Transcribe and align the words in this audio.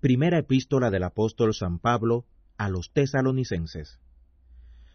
Primera 0.00 0.38
epístola 0.38 0.90
del 0.90 1.02
apóstol 1.02 1.54
San 1.54 1.80
Pablo 1.80 2.24
a 2.56 2.68
los 2.68 2.92
tesalonicenses. 2.92 3.98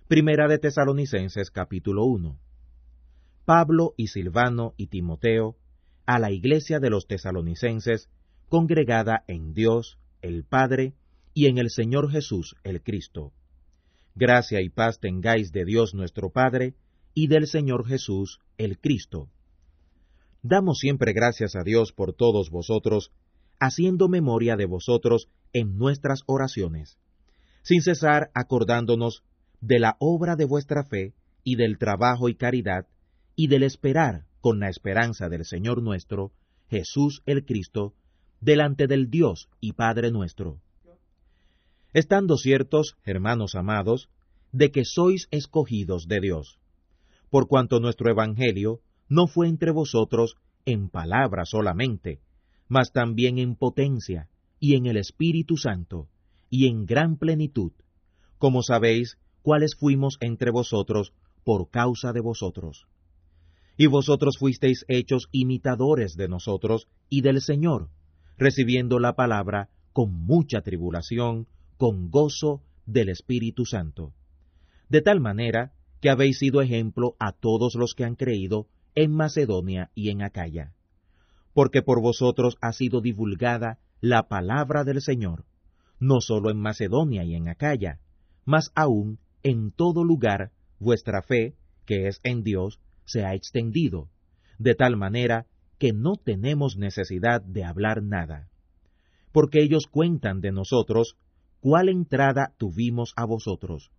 Primera 0.07 0.47
de 0.47 0.59
Tesalonicenses 0.59 1.51
capítulo 1.51 2.05
1. 2.05 2.39
Pablo 3.43 3.95
y 3.97 4.07
Silvano 4.07 4.73
y 4.77 4.87
Timoteo, 4.87 5.57
a 6.05 6.19
la 6.19 6.31
iglesia 6.31 6.79
de 6.79 6.89
los 6.89 7.05
tesalonicenses, 7.05 8.09
congregada 8.47 9.25
en 9.27 9.53
Dios, 9.53 9.99
el 10.21 10.45
Padre, 10.45 10.93
y 11.33 11.47
en 11.47 11.57
el 11.57 11.69
Señor 11.69 12.09
Jesús, 12.09 12.55
el 12.63 12.81
Cristo. 12.81 13.33
Gracia 14.15 14.61
y 14.61 14.69
paz 14.69 15.01
tengáis 15.01 15.51
de 15.51 15.65
Dios 15.65 15.93
nuestro 15.93 16.29
Padre, 16.29 16.75
y 17.13 17.27
del 17.27 17.47
Señor 17.47 17.85
Jesús, 17.85 18.39
el 18.57 18.79
Cristo. 18.79 19.27
Damos 20.43 20.77
siempre 20.79 21.11
gracias 21.11 21.57
a 21.57 21.63
Dios 21.63 21.91
por 21.91 22.13
todos 22.13 22.49
vosotros, 22.49 23.11
haciendo 23.63 24.09
memoria 24.09 24.57
de 24.57 24.65
vosotros 24.65 25.29
en 25.53 25.77
nuestras 25.77 26.23
oraciones, 26.25 26.97
sin 27.61 27.81
cesar 27.81 28.29
acordándonos 28.33 29.23
de 29.61 29.79
la 29.79 29.95
obra 29.99 30.35
de 30.35 30.43
vuestra 30.43 30.83
fe 30.83 31.13
y 31.45 31.55
del 31.55 31.77
trabajo 31.77 32.27
y 32.27 32.35
caridad, 32.35 32.87
y 33.37 33.47
del 33.47 33.63
esperar 33.63 34.25
con 34.41 34.59
la 34.59 34.67
esperanza 34.67 35.29
del 35.29 35.45
Señor 35.45 35.81
nuestro, 35.81 36.33
Jesús 36.69 37.21
el 37.25 37.45
Cristo, 37.45 37.93
delante 38.41 38.87
del 38.87 39.09
Dios 39.09 39.47
y 39.61 39.71
Padre 39.71 40.11
nuestro. 40.11 40.59
Estando 41.93 42.35
ciertos, 42.35 42.97
hermanos 43.05 43.55
amados, 43.55 44.09
de 44.51 44.71
que 44.71 44.83
sois 44.83 45.29
escogidos 45.31 46.07
de 46.09 46.19
Dios, 46.19 46.59
por 47.29 47.47
cuanto 47.47 47.79
nuestro 47.79 48.11
Evangelio 48.11 48.81
no 49.07 49.27
fue 49.27 49.47
entre 49.47 49.71
vosotros 49.71 50.35
en 50.65 50.89
palabra 50.89 51.45
solamente, 51.45 52.19
mas 52.73 52.91
también 52.91 53.37
en 53.37 53.55
potencia, 53.55 54.29
y 54.59 54.73
en 54.73 54.87
el 54.87 54.97
Espíritu 54.97 55.57
Santo, 55.57 56.07
y 56.49 56.65
en 56.65 56.87
gran 56.87 57.17
plenitud, 57.17 57.71
como 58.39 58.63
sabéis 58.63 59.19
cuáles 59.43 59.75
fuimos 59.75 60.17
entre 60.21 60.49
vosotros 60.49 61.13
por 61.43 61.69
causa 61.69 62.13
de 62.13 62.19
vosotros. 62.19 62.87
Y 63.77 63.85
vosotros 63.85 64.39
fuisteis 64.39 64.85
hechos 64.87 65.27
imitadores 65.31 66.15
de 66.15 66.27
nosotros 66.27 66.87
y 67.09 67.21
del 67.21 67.41
Señor, 67.41 67.89
recibiendo 68.39 68.97
la 68.97 69.13
palabra 69.13 69.69
con 69.91 70.11
mucha 70.11 70.61
tribulación, 70.61 71.45
con 71.77 72.09
gozo 72.09 72.63
del 72.87 73.09
Espíritu 73.09 73.65
Santo. 73.65 74.13
De 74.89 75.03
tal 75.03 75.19
manera 75.19 75.73
que 76.01 76.09
habéis 76.09 76.39
sido 76.39 76.63
ejemplo 76.63 77.15
a 77.19 77.33
todos 77.33 77.75
los 77.75 77.93
que 77.93 78.03
han 78.03 78.15
creído 78.15 78.65
en 78.95 79.11
Macedonia 79.11 79.91
y 79.93 80.09
en 80.09 80.23
Acaya 80.23 80.73
porque 81.53 81.81
por 81.81 82.01
vosotros 82.01 82.57
ha 82.61 82.73
sido 82.73 83.01
divulgada 83.01 83.79
la 84.01 84.27
palabra 84.27 84.83
del 84.83 85.01
Señor, 85.01 85.45
no 85.99 86.19
solo 86.19 86.49
en 86.49 86.57
Macedonia 86.57 87.23
y 87.23 87.35
en 87.35 87.47
Acaya, 87.47 87.99
mas 88.45 88.71
aún 88.75 89.19
en 89.43 89.71
todo 89.71 90.03
lugar 90.03 90.51
vuestra 90.79 91.21
fe, 91.21 91.55
que 91.85 92.07
es 92.07 92.19
en 92.23 92.43
Dios, 92.43 92.79
se 93.05 93.23
ha 93.25 93.35
extendido, 93.35 94.09
de 94.57 94.75
tal 94.75 94.97
manera 94.97 95.45
que 95.77 95.93
no 95.93 96.15
tenemos 96.15 96.77
necesidad 96.77 97.41
de 97.41 97.63
hablar 97.63 98.03
nada. 98.03 98.49
Porque 99.31 99.61
ellos 99.61 99.87
cuentan 99.87 100.41
de 100.41 100.51
nosotros 100.51 101.17
cuál 101.59 101.89
entrada 101.89 102.53
tuvimos 102.57 103.13
a 103.15 103.25
vosotros, 103.25 103.91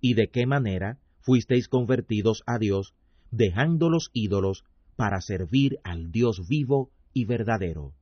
y 0.00 0.14
de 0.14 0.28
qué 0.28 0.46
manera 0.46 0.98
fuisteis 1.20 1.68
convertidos 1.68 2.42
a 2.46 2.58
Dios, 2.58 2.94
dejando 3.30 3.90
los 3.90 4.10
ídolos 4.12 4.64
para 4.96 5.20
servir 5.20 5.78
al 5.84 6.10
Dios 6.10 6.48
vivo 6.48 6.90
y 7.12 7.24
verdadero, 7.24 7.94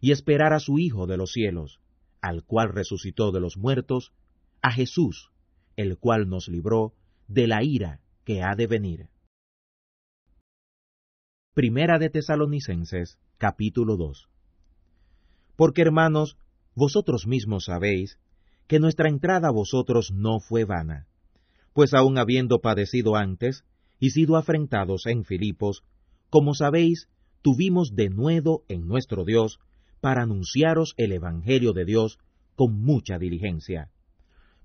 y 0.00 0.12
esperar 0.12 0.52
a 0.52 0.60
su 0.60 0.78
Hijo 0.78 1.06
de 1.06 1.16
los 1.16 1.32
cielos, 1.32 1.80
al 2.20 2.44
cual 2.44 2.70
resucitó 2.70 3.32
de 3.32 3.40
los 3.40 3.56
muertos, 3.56 4.12
a 4.62 4.72
Jesús, 4.72 5.30
el 5.76 5.98
cual 5.98 6.28
nos 6.28 6.48
libró 6.48 6.94
de 7.28 7.46
la 7.46 7.62
ira 7.62 8.00
que 8.24 8.42
ha 8.42 8.54
de 8.56 8.66
venir. 8.66 9.08
Primera 11.54 11.98
de 11.98 12.10
Tesalonicenses, 12.10 13.18
capítulo 13.38 13.96
2. 13.96 14.28
Porque 15.56 15.82
hermanos, 15.82 16.36
vosotros 16.74 17.26
mismos 17.26 17.64
sabéis 17.64 18.18
que 18.68 18.78
nuestra 18.78 19.08
entrada 19.08 19.48
a 19.48 19.52
vosotros 19.52 20.12
no 20.12 20.40
fue 20.40 20.64
vana, 20.64 21.08
pues 21.72 21.94
aun 21.94 22.18
habiendo 22.18 22.60
padecido 22.60 23.16
antes 23.16 23.64
y 23.98 24.10
sido 24.10 24.36
afrentados 24.36 25.06
en 25.06 25.24
Filipos, 25.24 25.82
como 26.30 26.54
sabéis, 26.54 27.08
tuvimos 27.42 27.94
de 27.94 28.10
nuevo 28.10 28.64
en 28.68 28.86
nuestro 28.86 29.24
Dios 29.24 29.58
para 30.00 30.22
anunciaros 30.22 30.94
el 30.96 31.12
Evangelio 31.12 31.72
de 31.72 31.84
Dios 31.84 32.18
con 32.54 32.80
mucha 32.80 33.18
diligencia. 33.18 33.90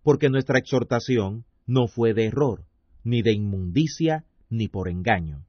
Porque 0.04 0.30
nuestra 0.30 0.60
exhortación 0.60 1.46
no 1.66 1.88
fue 1.88 2.14
de 2.14 2.26
error, 2.26 2.66
ni 3.04 3.22
de 3.22 3.34
inmundicia, 3.34 4.26
ni 4.50 4.68
por 4.68 4.90
engaño, 4.90 5.46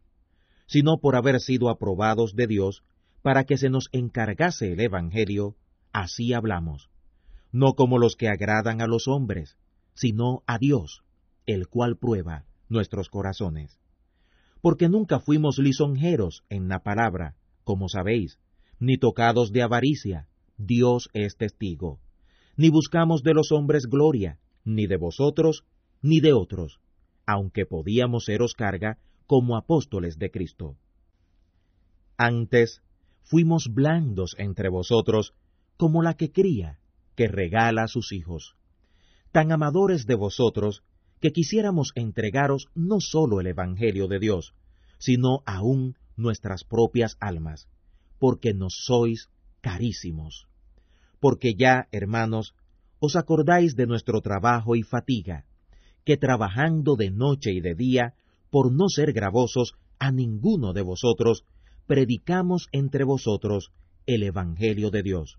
sino 0.66 0.98
por 0.98 1.16
haber 1.16 1.40
sido 1.40 1.68
aprobados 1.68 2.34
de 2.34 2.46
Dios 2.46 2.82
para 3.22 3.44
que 3.44 3.58
se 3.58 3.70
nos 3.70 3.88
encargase 3.92 4.72
el 4.72 4.80
Evangelio, 4.80 5.56
así 5.92 6.32
hablamos, 6.32 6.90
no 7.52 7.74
como 7.74 7.98
los 7.98 8.16
que 8.16 8.28
agradan 8.28 8.80
a 8.80 8.86
los 8.86 9.08
hombres, 9.08 9.56
sino 9.94 10.42
a 10.46 10.58
Dios, 10.58 11.02
el 11.46 11.68
cual 11.68 11.96
prueba 11.96 12.44
nuestros 12.68 13.08
corazones 13.08 13.78
porque 14.64 14.88
nunca 14.88 15.20
fuimos 15.20 15.58
lisonjeros 15.58 16.42
en 16.48 16.68
la 16.68 16.82
palabra, 16.82 17.34
como 17.64 17.90
sabéis, 17.90 18.38
ni 18.80 18.96
tocados 18.96 19.52
de 19.52 19.60
avaricia, 19.60 20.26
Dios 20.56 21.10
es 21.12 21.36
testigo, 21.36 22.00
ni 22.56 22.70
buscamos 22.70 23.22
de 23.22 23.34
los 23.34 23.52
hombres 23.52 23.84
gloria, 23.84 24.38
ni 24.64 24.86
de 24.86 24.96
vosotros, 24.96 25.66
ni 26.00 26.20
de 26.20 26.32
otros, 26.32 26.80
aunque 27.26 27.66
podíamos 27.66 28.24
seros 28.24 28.54
carga 28.54 28.96
como 29.26 29.58
apóstoles 29.58 30.16
de 30.16 30.30
Cristo. 30.30 30.78
Antes 32.16 32.80
fuimos 33.22 33.68
blandos 33.70 34.34
entre 34.38 34.70
vosotros 34.70 35.34
como 35.76 36.00
la 36.00 36.14
que 36.14 36.32
cría, 36.32 36.78
que 37.16 37.28
regala 37.28 37.82
a 37.82 37.88
sus 37.88 38.12
hijos, 38.12 38.56
tan 39.30 39.52
amadores 39.52 40.06
de 40.06 40.14
vosotros 40.14 40.82
que 41.20 41.32
quisiéramos 41.32 41.92
entregaros 41.94 42.68
no 42.74 43.00
sólo 43.00 43.40
el 43.40 43.46
Evangelio 43.46 44.08
de 44.08 44.18
Dios, 44.18 44.54
sino 44.98 45.42
aún 45.46 45.96
nuestras 46.16 46.64
propias 46.64 47.16
almas, 47.20 47.68
porque 48.18 48.54
nos 48.54 48.74
sois 48.86 49.30
carísimos. 49.60 50.46
Porque 51.20 51.54
ya, 51.54 51.88
hermanos, 51.92 52.54
os 53.00 53.16
acordáis 53.16 53.76
de 53.76 53.86
nuestro 53.86 54.20
trabajo 54.20 54.76
y 54.76 54.82
fatiga, 54.82 55.44
que 56.04 56.16
trabajando 56.16 56.96
de 56.96 57.10
noche 57.10 57.52
y 57.52 57.60
de 57.60 57.74
día, 57.74 58.14
por 58.50 58.72
no 58.72 58.88
ser 58.88 59.12
gravosos 59.12 59.74
a 59.98 60.12
ninguno 60.12 60.72
de 60.72 60.82
vosotros, 60.82 61.44
predicamos 61.86 62.68
entre 62.72 63.04
vosotros 63.04 63.72
el 64.06 64.22
Evangelio 64.22 64.90
de 64.90 65.02
Dios. 65.02 65.38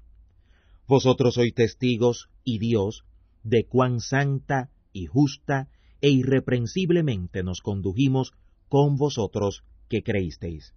Vosotros 0.88 1.36
sois 1.36 1.54
testigos, 1.54 2.30
y 2.44 2.60
Dios, 2.60 3.04
de 3.44 3.66
cuán 3.66 4.00
santa 4.00 4.70
y 4.96 5.08
justa 5.08 5.68
e 6.02 6.10
irreprensiblemente 6.10 7.44
nos 7.44 7.62
condujimos 7.62 8.32
con 8.70 8.96
vosotros 8.96 9.64
que 9.90 10.02
creísteis. 10.04 10.74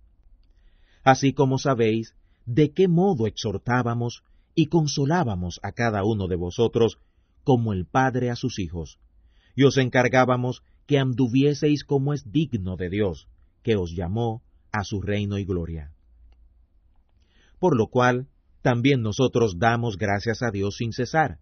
Así 1.04 1.32
como 1.32 1.58
sabéis 1.58 2.14
de 2.44 2.72
qué 2.72 2.88
modo 2.88 3.26
exhortábamos 3.26 4.24
y 4.54 4.66
consolábamos 4.66 5.60
a 5.62 5.72
cada 5.72 6.02
uno 6.04 6.26
de 6.26 6.36
vosotros 6.36 6.98
como 7.44 7.72
el 7.72 7.86
Padre 7.86 8.30
a 8.30 8.36
sus 8.36 8.58
hijos, 8.58 8.98
y 9.54 9.62
os 9.64 9.76
encargábamos 9.76 10.62
que 10.86 10.98
anduvieseis 10.98 11.84
como 11.84 12.12
es 12.12 12.32
digno 12.32 12.76
de 12.76 12.90
Dios, 12.90 13.28
que 13.62 13.76
os 13.76 13.94
llamó 13.94 14.42
a 14.72 14.82
su 14.82 15.00
reino 15.00 15.38
y 15.38 15.44
gloria. 15.44 15.92
Por 17.60 17.76
lo 17.76 17.86
cual, 17.86 18.26
también 18.62 19.02
nosotros 19.02 19.58
damos 19.58 19.96
gracias 19.96 20.42
a 20.42 20.50
Dios 20.50 20.76
sin 20.76 20.92
cesar, 20.92 21.38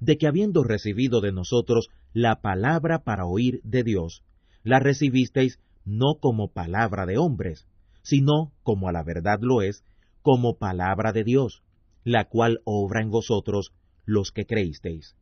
de 0.00 0.16
que 0.16 0.26
habiendo 0.26 0.64
recibido 0.64 1.20
de 1.20 1.32
nosotros 1.32 1.88
la 2.12 2.40
palabra 2.40 3.04
para 3.04 3.26
oír 3.26 3.60
de 3.64 3.82
Dios, 3.82 4.22
la 4.62 4.80
recibisteis 4.80 5.58
no 5.84 6.16
como 6.20 6.52
palabra 6.52 7.06
de 7.06 7.18
hombres, 7.18 7.66
sino, 8.02 8.52
como 8.62 8.88
a 8.88 8.92
la 8.92 9.02
verdad 9.02 9.38
lo 9.40 9.62
es, 9.62 9.84
como 10.22 10.58
palabra 10.58 11.12
de 11.12 11.24
Dios, 11.24 11.62
la 12.04 12.24
cual 12.24 12.60
obra 12.64 13.02
en 13.02 13.10
vosotros 13.10 13.72
los 14.04 14.32
que 14.32 14.46
creísteis. 14.46 15.14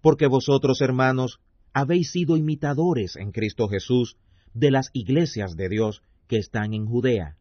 Porque 0.00 0.26
vosotros, 0.26 0.80
hermanos, 0.80 1.40
habéis 1.72 2.10
sido 2.10 2.36
imitadores 2.36 3.16
en 3.16 3.32
Cristo 3.32 3.68
Jesús 3.68 4.16
de 4.54 4.70
las 4.70 4.90
iglesias 4.92 5.56
de 5.56 5.68
Dios 5.68 6.02
que 6.26 6.38
están 6.38 6.74
en 6.74 6.86
Judea, 6.86 7.36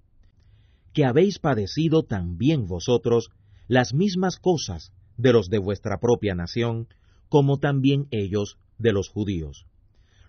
que 0.94 1.06
habéis 1.06 1.40
padecido 1.40 2.04
también 2.04 2.68
vosotros 2.68 3.32
las 3.68 3.94
mismas 3.94 4.38
cosas 4.38 4.92
de 5.18 5.34
los 5.34 5.50
de 5.50 5.60
vuestra 5.60 6.00
propia 6.00 6.36
nación, 6.36 6.88
como 7.30 7.60
también 7.60 8.08
ellos 8.12 8.58
de 8.78 8.92
los 8.92 9.10
judíos, 9.10 9.66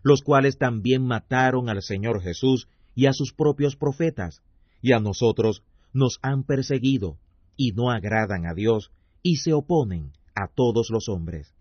los 0.02 0.23
cuales 0.23 0.58
también 0.58 1.02
mataron 1.02 1.69
al 1.69 1.82
Señor 1.82 2.23
Jesús 2.23 2.69
y 2.94 3.06
a 3.06 3.12
sus 3.12 3.32
propios 3.32 3.76
profetas, 3.76 4.43
y 4.82 4.93
a 4.93 5.00
nosotros 5.00 5.62
nos 5.93 6.19
han 6.23 6.44
perseguido, 6.44 7.19
y 7.56 7.73
no 7.73 7.91
agradan 7.91 8.47
a 8.47 8.55
Dios, 8.55 8.93
y 9.23 9.37
se 9.37 9.52
oponen 9.52 10.12
a 10.35 10.49
todos 10.49 10.91
los 10.91 11.08
hombres, 11.08 11.55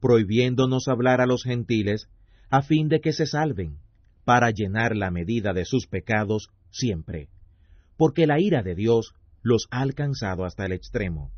prohibiéndonos 0.00 0.88
hablar 0.88 1.20
a 1.20 1.26
los 1.26 1.44
gentiles 1.44 2.08
a 2.50 2.62
fin 2.62 2.88
de 2.88 3.00
que 3.00 3.12
se 3.12 3.26
salven, 3.26 3.78
para 4.24 4.50
llenar 4.50 4.96
la 4.96 5.10
medida 5.10 5.52
de 5.52 5.64
sus 5.64 5.86
pecados 5.86 6.50
siempre, 6.70 7.28
porque 7.96 8.26
la 8.26 8.40
ira 8.40 8.62
de 8.62 8.74
Dios 8.74 9.14
los 9.42 9.68
ha 9.70 9.80
alcanzado 9.80 10.44
hasta 10.44 10.66
el 10.66 10.72
extremo. 10.72 11.30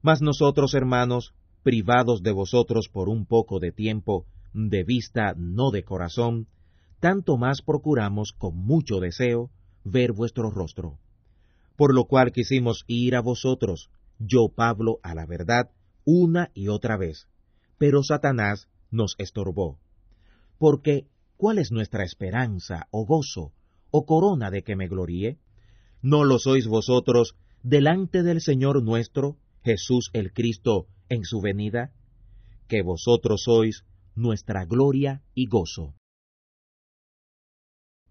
Mas 0.00 0.22
nosotros, 0.22 0.74
hermanos, 0.74 1.34
privados 1.62 2.22
de 2.22 2.32
vosotros 2.32 2.88
por 2.88 3.08
un 3.08 3.26
poco 3.26 3.58
de 3.58 3.72
tiempo, 3.72 4.26
de 4.52 4.84
vista, 4.84 5.34
no 5.36 5.70
de 5.70 5.84
corazón, 5.84 6.46
tanto 7.00 7.36
más 7.36 7.62
procuramos 7.62 8.32
con 8.32 8.56
mucho 8.56 9.00
deseo 9.00 9.50
ver 9.84 10.12
vuestro 10.12 10.50
rostro. 10.50 10.98
Por 11.76 11.94
lo 11.94 12.04
cual 12.06 12.32
quisimos 12.32 12.84
ir 12.86 13.14
a 13.14 13.20
vosotros, 13.20 13.90
yo 14.18 14.48
Pablo, 14.48 14.98
a 15.02 15.14
la 15.14 15.26
verdad, 15.26 15.70
una 16.04 16.50
y 16.54 16.68
otra 16.68 16.96
vez, 16.96 17.28
pero 17.78 18.02
Satanás 18.02 18.68
nos 18.90 19.14
estorbó. 19.18 19.78
Porque, 20.58 21.06
¿cuál 21.36 21.58
es 21.58 21.70
nuestra 21.70 22.04
esperanza, 22.04 22.88
o 22.90 23.06
gozo, 23.06 23.52
o 23.90 24.06
corona 24.06 24.50
de 24.50 24.62
que 24.62 24.74
me 24.74 24.88
gloríe? 24.88 25.38
¿No 26.02 26.24
lo 26.24 26.38
sois 26.38 26.66
vosotros 26.66 27.36
delante 27.62 28.22
del 28.22 28.40
Señor 28.40 28.82
nuestro, 28.82 29.36
Jesús 29.62 30.10
el 30.12 30.32
Cristo, 30.32 30.86
en 31.08 31.24
su 31.24 31.40
venida? 31.40 31.92
Que 32.68 32.82
vosotros 32.82 33.42
sois 33.44 33.84
nuestra 34.14 34.64
gloria 34.64 35.22
y 35.34 35.46
gozo. 35.46 35.94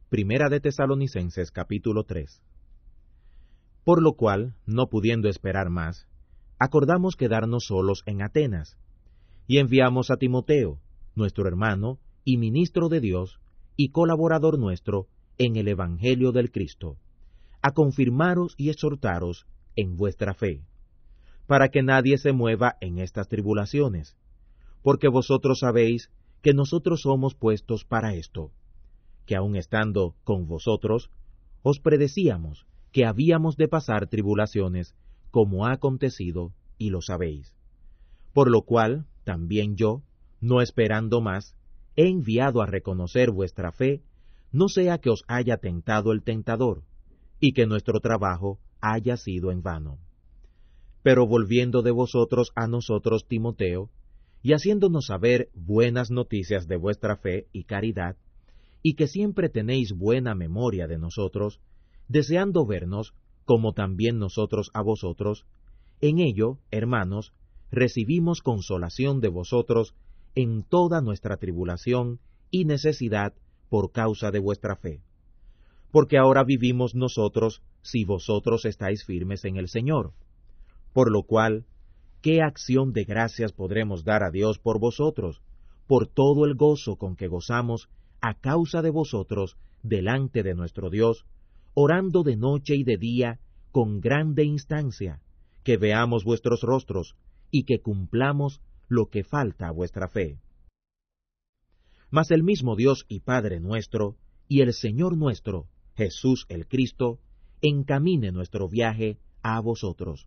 Primera 0.10 0.50
de 0.50 0.60
Tesalonicenses 0.60 1.52
capítulo 1.52 2.06
3 2.06 2.42
Por 3.84 4.02
lo 4.02 4.14
cual, 4.14 4.56
no 4.66 4.88
pudiendo 4.88 5.30
esperar 5.30 5.70
más, 5.70 6.08
acordamos 6.60 7.16
quedarnos 7.16 7.66
solos 7.66 8.04
en 8.06 8.22
Atenas, 8.22 8.78
y 9.48 9.60
enviamos 9.60 10.10
a 10.10 10.18
Timoteo, 10.18 10.80
nuestro 11.16 11.48
hermano 11.48 12.00
y 12.24 12.38
ministro 12.38 12.90
de 12.90 13.00
Dios, 13.00 13.40
y 13.76 13.90
colaborador 13.90 14.58
nuestro 14.58 15.08
en 15.38 15.56
el 15.56 15.68
Evangelio 15.68 16.32
del 16.32 16.52
Cristo, 16.52 16.98
a 17.62 17.72
confirmaros 17.72 18.56
y 18.58 18.70
exhortaros 18.70 19.46
en 19.76 19.98
vuestra 19.98 20.34
fe, 20.34 20.64
para 21.48 21.70
que 21.70 21.82
nadie 21.82 22.18
se 22.18 22.34
mueva 22.34 22.76
en 22.82 23.00
estas 23.00 23.28
tribulaciones, 23.28 24.16
porque 24.84 25.08
vosotros 25.08 25.60
sabéis 25.60 26.12
que 26.42 26.54
nosotros 26.54 27.02
somos 27.02 27.34
puestos 27.34 27.84
para 27.84 28.14
esto 28.14 28.52
que 29.28 29.36
aun 29.36 29.56
estando 29.56 30.16
con 30.24 30.48
vosotros, 30.48 31.12
os 31.62 31.80
predecíamos 31.80 32.66
que 32.92 33.06
habíamos 33.06 33.58
de 33.58 33.68
pasar 33.68 34.08
tribulaciones, 34.08 34.96
como 35.30 35.68
ha 35.68 35.74
acontecido, 35.74 36.54
y 36.80 36.90
lo 36.90 37.02
sabéis. 37.02 37.54
Por 38.34 38.50
lo 38.50 38.62
cual, 38.62 39.06
también 39.26 39.76
yo, 39.76 40.02
no 40.40 40.62
esperando 40.62 41.22
más, 41.22 41.56
he 41.98 42.08
enviado 42.08 42.62
a 42.62 42.66
reconocer 42.66 43.30
vuestra 43.32 43.72
fe, 43.72 44.02
no 44.52 44.70
sea 44.70 44.98
que 44.98 45.10
os 45.10 45.24
haya 45.28 45.58
tentado 45.58 46.14
el 46.14 46.24
tentador, 46.24 46.84
y 47.40 47.52
que 47.52 47.68
nuestro 47.68 48.00
trabajo 48.00 48.60
haya 48.80 49.18
sido 49.18 49.52
en 49.52 49.62
vano. 49.62 50.00
Pero 51.08 51.26
volviendo 51.26 51.84
de 51.84 51.92
vosotros 51.92 52.52
a 52.54 52.68
nosotros, 52.68 53.30
Timoteo, 53.30 53.90
y 54.44 54.52
haciéndonos 54.52 55.06
saber 55.06 55.48
buenas 55.54 56.12
noticias 56.12 56.68
de 56.68 56.76
vuestra 56.76 57.16
fe 57.16 57.48
y 57.54 57.64
caridad, 57.64 58.18
y 58.84 58.96
que 58.96 59.08
siempre 59.08 59.48
tenéis 59.48 59.94
buena 59.94 60.36
memoria 60.36 60.86
de 60.86 60.98
nosotros, 60.98 61.62
deseando 62.10 62.66
vernos, 62.66 63.14
como 63.46 63.72
también 63.72 64.20
nosotros 64.20 64.70
a 64.74 64.82
vosotros, 64.82 65.46
en 66.02 66.20
ello, 66.20 66.58
hermanos, 66.72 67.32
recibimos 67.72 68.42
consolación 68.42 69.22
de 69.22 69.30
vosotros 69.30 69.96
en 70.36 70.62
toda 70.62 71.00
nuestra 71.00 71.38
tribulación 71.38 72.20
y 72.52 72.66
necesidad 72.66 73.34
por 73.70 73.94
causa 73.94 74.30
de 74.32 74.40
vuestra 74.40 74.76
fe. 74.76 75.00
Porque 75.90 76.18
ahora 76.18 76.44
vivimos 76.44 76.96
nosotros 76.96 77.62
si 77.82 78.04
vosotros 78.04 78.66
estáis 78.66 79.06
firmes 79.06 79.46
en 79.46 79.56
el 79.56 79.70
Señor. 79.70 80.12
Por 80.94 81.12
lo 81.12 81.24
cual, 81.24 81.66
¿qué 82.22 82.42
acción 82.42 82.94
de 82.94 83.04
gracias 83.04 83.52
podremos 83.54 84.04
dar 84.04 84.24
a 84.24 84.32
Dios 84.32 84.60
por 84.60 84.80
vosotros, 84.80 85.42
por 85.88 86.08
todo 86.08 86.46
el 86.46 86.56
gozo 86.56 86.98
con 86.98 87.16
que 87.16 87.28
gozamos 87.28 87.90
a 88.22 88.34
causa 88.34 88.82
de 88.82 88.90
vosotros 88.90 89.58
delante 89.84 90.44
de 90.44 90.54
nuestro 90.54 90.90
Dios, 90.90 91.26
orando 91.74 92.24
de 92.24 92.36
noche 92.36 92.76
y 92.76 92.84
de 92.84 92.98
día 92.98 93.40
con 93.72 94.00
grande 94.00 94.44
instancia, 94.44 95.22
que 95.64 95.78
veamos 95.78 96.24
vuestros 96.24 96.62
rostros 96.62 97.16
y 97.52 97.64
que 97.64 97.80
cumplamos 97.80 98.62
lo 98.88 99.08
que 99.08 99.24
falta 99.24 99.68
a 99.68 99.72
vuestra 99.72 100.08
fe. 100.08 100.40
Mas 102.10 102.32
el 102.32 102.44
mismo 102.44 102.76
Dios 102.76 103.06
y 103.08 103.20
Padre 103.20 103.60
nuestro, 103.60 104.16
y 104.48 104.62
el 104.62 104.74
Señor 104.74 105.18
nuestro, 105.18 105.68
Jesús 105.96 106.46
el 106.50 106.68
Cristo, 106.68 107.20
encamine 107.62 108.32
nuestro 108.32 108.70
viaje 108.70 109.18
a 109.42 109.60
vosotros. 109.60 110.26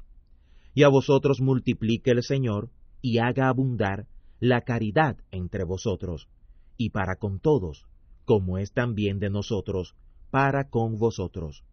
Y 0.74 0.84
a 0.84 0.88
vosotros 0.88 1.40
multiplique 1.40 2.10
el 2.10 2.22
Señor 2.22 2.70
y 3.02 3.18
haga 3.18 3.48
abundar 3.48 4.06
la 4.38 4.62
caridad 4.62 5.16
entre 5.30 5.64
vosotros 5.64 6.28
y 6.76 6.90
para 6.90 7.16
con 7.16 7.40
todos, 7.40 7.84
como 8.24 8.58
es 8.58 8.72
también 8.72 9.18
de 9.18 9.28
nosotros, 9.28 9.94
para 10.30 10.70
con 10.70 10.98
vosotros, 10.98 11.64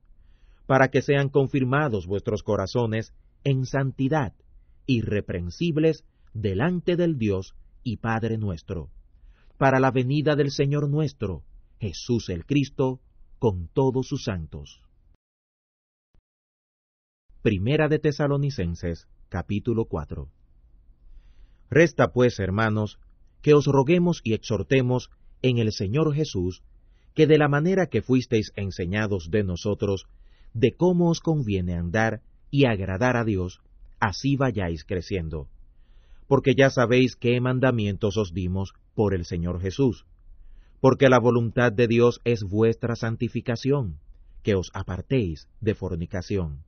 para 0.65 0.89
que 0.89 1.01
sean 1.01 1.29
confirmados 1.29 2.07
vuestros 2.07 2.43
corazones 2.43 3.13
en 3.43 3.65
santidad, 3.65 4.33
irreprensibles 4.85 6.03
delante 6.33 6.95
del 6.95 7.17
Dios 7.17 7.55
y 7.83 7.97
Padre 7.97 8.37
nuestro, 8.37 8.89
para 9.57 9.79
la 9.79 9.91
venida 9.91 10.35
del 10.35 10.51
Señor 10.51 10.89
nuestro, 10.89 11.43
Jesús 11.79 12.29
el 12.29 12.45
Cristo, 12.45 12.99
con 13.39 13.69
todos 13.69 14.07
sus 14.07 14.25
santos. 14.25 14.81
Primera 17.43 17.87
de 17.87 17.99
Tesalonicenses, 17.99 19.07
capítulo 19.29 19.85
4. 19.85 20.27
Resta 21.69 22.11
pues, 22.11 22.39
hermanos, 22.39 22.99
que 23.43 23.53
os 23.53 23.67
roguemos 23.67 24.21
y 24.23 24.33
exhortemos 24.33 25.11
en 25.43 25.59
el 25.59 25.71
Señor 25.71 26.15
Jesús, 26.15 26.63
que 27.13 27.27
de 27.27 27.37
la 27.37 27.47
manera 27.47 27.85
que 27.85 28.01
fuisteis 28.01 28.51
enseñados 28.55 29.29
de 29.29 29.43
nosotros, 29.43 30.07
de 30.55 30.75
cómo 30.75 31.11
os 31.11 31.19
conviene 31.19 31.75
andar 31.75 32.21
y 32.49 32.65
agradar 32.65 33.15
a 33.15 33.23
Dios, 33.23 33.61
así 33.99 34.35
vayáis 34.35 34.83
creciendo. 34.83 35.47
Porque 36.27 36.55
ya 36.57 36.71
sabéis 36.71 37.15
qué 37.15 37.39
mandamientos 37.39 38.17
os 38.17 38.33
dimos 38.33 38.73
por 38.95 39.13
el 39.13 39.25
Señor 39.25 39.61
Jesús. 39.61 40.07
Porque 40.81 41.07
la 41.07 41.19
voluntad 41.19 41.71
de 41.71 41.87
Dios 41.87 42.19
es 42.23 42.41
vuestra 42.43 42.95
santificación, 42.95 43.99
que 44.41 44.55
os 44.55 44.71
apartéis 44.73 45.47
de 45.61 45.75
fornicación. 45.75 46.66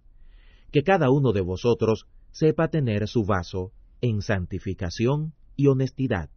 Que 0.71 0.83
cada 0.83 1.09
uno 1.09 1.31
de 1.31 1.41
vosotros 1.41 2.05
sepa 2.31 2.69
tener 2.69 3.07
su 3.07 3.25
vaso 3.25 3.71
en 4.01 4.21
santificación 4.21 5.33
y 5.55 5.67
honestidad, 5.67 6.29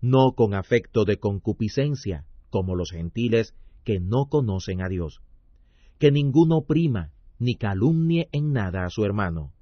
no 0.00 0.32
con 0.32 0.54
afecto 0.54 1.04
de 1.04 1.18
concupiscencia, 1.18 2.24
como 2.50 2.74
los 2.74 2.90
gentiles 2.90 3.54
que 3.84 4.00
no 4.00 4.26
conocen 4.26 4.82
a 4.82 4.88
Dios. 4.88 5.20
Que 5.98 6.10
ninguno 6.10 6.62
prima 6.62 7.12
ni 7.38 7.56
calumnie 7.56 8.28
en 8.32 8.52
nada 8.52 8.84
a 8.84 8.90
su 8.90 9.04
hermano, 9.04 9.52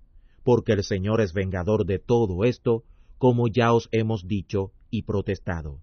porque 0.45 0.73
el 0.73 0.85
Señor 0.85 1.21
es 1.21 1.33
vengador 1.33 1.85
de 1.85 1.99
todo 1.99 2.45
esto, 2.45 2.85
como 3.19 3.49
ya 3.49 3.73
os 3.73 3.89
hemos 3.93 4.27
dicho 4.27 4.73
y 4.91 5.03
protestado. 5.03 5.83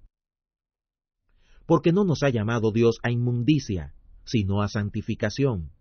Porque 1.65 1.92
no 1.92 2.03
nos 2.03 2.24
ha 2.24 2.30
llamado 2.30 2.72
Dios 2.72 2.98
a 3.03 3.12
inmundicia, 3.12 3.94
sino 4.25 4.62
a 4.62 4.70
santificación. 4.70 5.72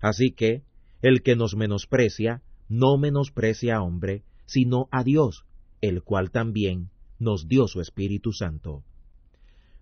Así 0.00 0.32
que, 0.32 0.64
el 1.04 1.20
que 1.20 1.36
nos 1.36 1.54
menosprecia, 1.54 2.40
no 2.66 2.96
menosprecia 2.96 3.76
a 3.76 3.82
hombre, 3.82 4.24
sino 4.46 4.88
a 4.90 5.04
Dios, 5.04 5.44
el 5.82 6.02
cual 6.02 6.30
también 6.30 6.88
nos 7.18 7.46
dio 7.46 7.68
su 7.68 7.82
Espíritu 7.82 8.32
Santo. 8.32 8.84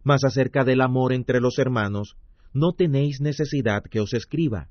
Mas 0.02 0.25
acerca 0.25 0.64
del 0.64 0.81
amor 0.81 1.12
entre 1.12 1.41
los 1.41 1.61
hermanos, 1.61 2.17
no 2.52 2.73
tenéis 2.73 3.21
necesidad 3.21 3.85
que 3.85 4.00
os 4.00 4.14
escriba, 4.14 4.69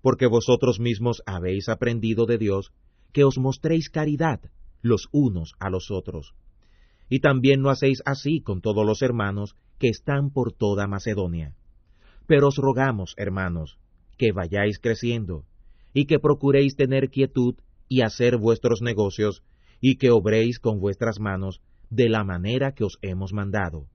porque 0.00 0.26
vosotros 0.26 0.80
mismos 0.80 1.22
habéis 1.26 1.68
aprendido 1.68 2.24
de 2.24 2.38
Dios 2.38 2.72
que 3.12 3.24
os 3.24 3.36
mostréis 3.36 3.90
caridad 3.90 4.40
los 4.80 5.08
unos 5.12 5.52
a 5.60 5.68
los 5.68 5.90
otros. 5.90 6.32
Y 7.10 7.20
también 7.20 7.60
no 7.60 7.68
hacéis 7.68 8.00
así 8.06 8.40
con 8.40 8.62
todos 8.62 8.86
los 8.86 9.02
hermanos 9.02 9.56
que 9.78 9.88
están 9.88 10.30
por 10.30 10.54
toda 10.54 10.86
Macedonia. 10.86 11.54
Pero 12.26 12.48
os 12.48 12.56
rogamos, 12.56 13.12
hermanos, 13.18 13.78
que 14.16 14.32
vayáis 14.32 14.78
creciendo, 14.78 15.44
y 15.92 16.06
que 16.06 16.18
procuréis 16.18 16.76
tener 16.76 17.10
quietud 17.10 17.56
y 17.88 18.02
hacer 18.02 18.38
vuestros 18.38 18.80
negocios, 18.82 19.42
y 19.80 19.96
que 19.96 20.10
obréis 20.10 20.58
con 20.58 20.80
vuestras 20.80 21.20
manos 21.20 21.60
de 21.90 22.08
la 22.08 22.24
manera 22.24 22.72
que 22.72 22.84
os 22.84 22.98
hemos 23.02 23.32
mandado, 23.32 23.86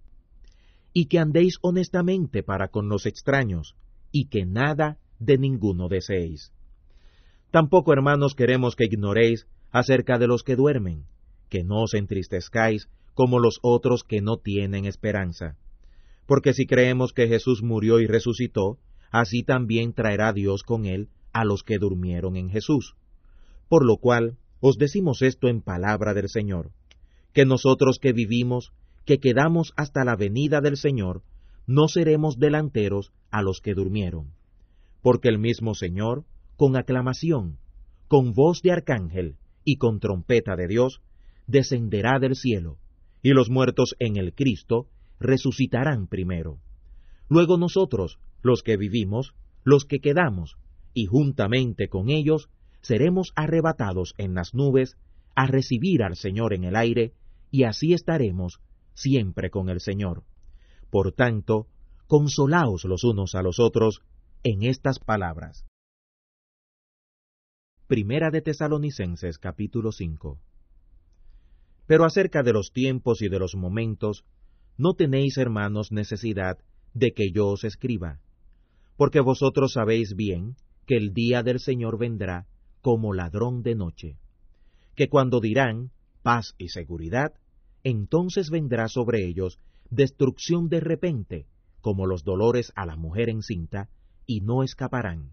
y 0.93 1.07
que 1.07 1.19
andéis 1.19 1.57
honestamente 1.61 2.43
para 2.43 2.67
con 2.67 2.89
los 2.89 3.05
extraños, 3.05 3.75
y 4.11 4.27
que 4.27 4.45
nada 4.45 4.97
de 5.19 5.37
ninguno 5.37 5.87
deseéis. 5.87 6.51
Tampoco, 7.51 7.93
hermanos, 7.93 8.35
queremos 8.35 8.75
que 8.75 8.85
ignoréis 8.85 9.47
acerca 9.71 10.19
de 10.19 10.27
los 10.27 10.43
que 10.43 10.55
duermen, 10.55 11.05
que 11.49 11.63
no 11.63 11.83
os 11.83 11.93
entristezcáis 11.93 12.89
como 13.13 13.39
los 13.39 13.59
otros 13.63 14.03
que 14.03 14.21
no 14.21 14.37
tienen 14.37 14.85
esperanza. 14.85 15.55
Porque 16.27 16.53
si 16.53 16.67
creemos 16.67 17.13
que 17.13 17.27
Jesús 17.27 17.63
murió 17.63 17.99
y 17.99 18.05
resucitó, 18.05 18.77
así 19.11 19.43
también 19.43 19.93
traerá 19.93 20.33
Dios 20.33 20.61
con 20.61 20.85
él 20.85 21.09
a 21.37 21.45
los 21.45 21.61
que 21.61 21.77
durmieron 21.77 22.35
en 22.35 22.49
Jesús. 22.49 22.95
Por 23.69 23.85
lo 23.85 23.97
cual 23.97 24.37
os 24.59 24.79
decimos 24.79 25.21
esto 25.21 25.49
en 25.49 25.61
palabra 25.61 26.15
del 26.15 26.29
Señor, 26.29 26.71
que 27.31 27.45
nosotros 27.45 27.99
que 27.99 28.11
vivimos, 28.11 28.73
que 29.05 29.19
quedamos 29.19 29.71
hasta 29.77 30.03
la 30.03 30.15
venida 30.15 30.61
del 30.61 30.77
Señor, 30.77 31.21
no 31.67 31.87
seremos 31.89 32.39
delanteros 32.39 33.11
a 33.29 33.43
los 33.43 33.61
que 33.61 33.75
durmieron. 33.75 34.33
Porque 35.03 35.29
el 35.29 35.37
mismo 35.37 35.75
Señor, 35.75 36.25
con 36.55 36.75
aclamación, 36.75 37.59
con 38.07 38.33
voz 38.33 38.63
de 38.63 38.71
arcángel 38.71 39.35
y 39.63 39.77
con 39.77 39.99
trompeta 39.99 40.55
de 40.55 40.67
Dios, 40.67 41.01
descenderá 41.45 42.17
del 42.19 42.35
cielo, 42.35 42.79
y 43.21 43.29
los 43.29 43.51
muertos 43.51 43.95
en 43.99 44.17
el 44.17 44.33
Cristo 44.33 44.87
resucitarán 45.19 46.07
primero. 46.07 46.57
Luego 47.29 47.59
nosotros, 47.59 48.17
los 48.41 48.63
que 48.63 48.75
vivimos, 48.75 49.35
los 49.63 49.85
que 49.85 49.99
quedamos, 49.99 50.57
y 50.97 51.05
juntamente 51.05 51.89
con 51.89 52.09
ellos, 52.09 52.49
seremos 52.81 53.31
arrebatados 53.35 54.15
en 54.17 54.33
las 54.33 54.55
nubes 54.55 54.97
a 55.35 55.45
recibir 55.45 56.01
al 56.01 56.15
Señor 56.15 56.55
en 56.55 56.63
el 56.63 56.75
aire, 56.75 57.13
y 57.51 57.65
así 57.65 57.93
estaremos 57.93 58.61
siempre 58.95 59.51
con 59.51 59.69
el 59.69 59.79
Señor. 59.79 60.23
Por 60.89 61.11
tanto, 61.11 61.67
consolaos 62.07 62.83
los 62.85 63.03
unos 63.03 63.35
a 63.35 63.43
los 63.43 63.59
otros 63.59 64.01
en 64.41 64.63
estas 64.63 64.97
palabras. 64.97 65.67
Primera 67.85 68.31
de 68.31 68.41
Tesalonicenses 68.41 69.37
capítulo 69.37 69.91
5 69.91 70.39
Pero 71.85 72.05
acerca 72.05 72.41
de 72.41 72.53
los 72.53 72.71
tiempos 72.71 73.21
y 73.21 73.29
de 73.29 73.37
los 73.37 73.53
momentos, 73.53 74.25
no 74.79 74.95
tenéis, 74.95 75.37
hermanos, 75.37 75.91
necesidad 75.91 76.57
de 76.95 77.11
que 77.11 77.29
yo 77.31 77.49
os 77.49 77.65
escriba, 77.65 78.19
porque 78.95 79.19
vosotros 79.19 79.73
sabéis 79.73 80.15
bien 80.15 80.55
que 80.87 80.95
el 80.95 81.13
día 81.13 81.43
del 81.43 81.59
Señor 81.59 81.99
vendrá 81.99 82.47
como 82.81 83.13
ladrón 83.13 83.61
de 83.61 83.75
noche, 83.75 84.17
que 84.95 85.09
cuando 85.09 85.41
dirán 85.41 85.91
paz 86.23 86.55
y 86.57 86.69
seguridad, 86.69 87.33
entonces 87.83 88.49
vendrá 88.49 88.87
sobre 88.87 89.27
ellos 89.27 89.59
destrucción 89.89 90.69
de 90.69 90.79
repente, 90.79 91.45
como 91.81 92.07
los 92.07 92.23
dolores 92.23 92.71
a 92.75 92.85
la 92.85 92.95
mujer 92.95 93.29
encinta, 93.29 93.89
y 94.25 94.41
no 94.41 94.63
escaparán. 94.63 95.31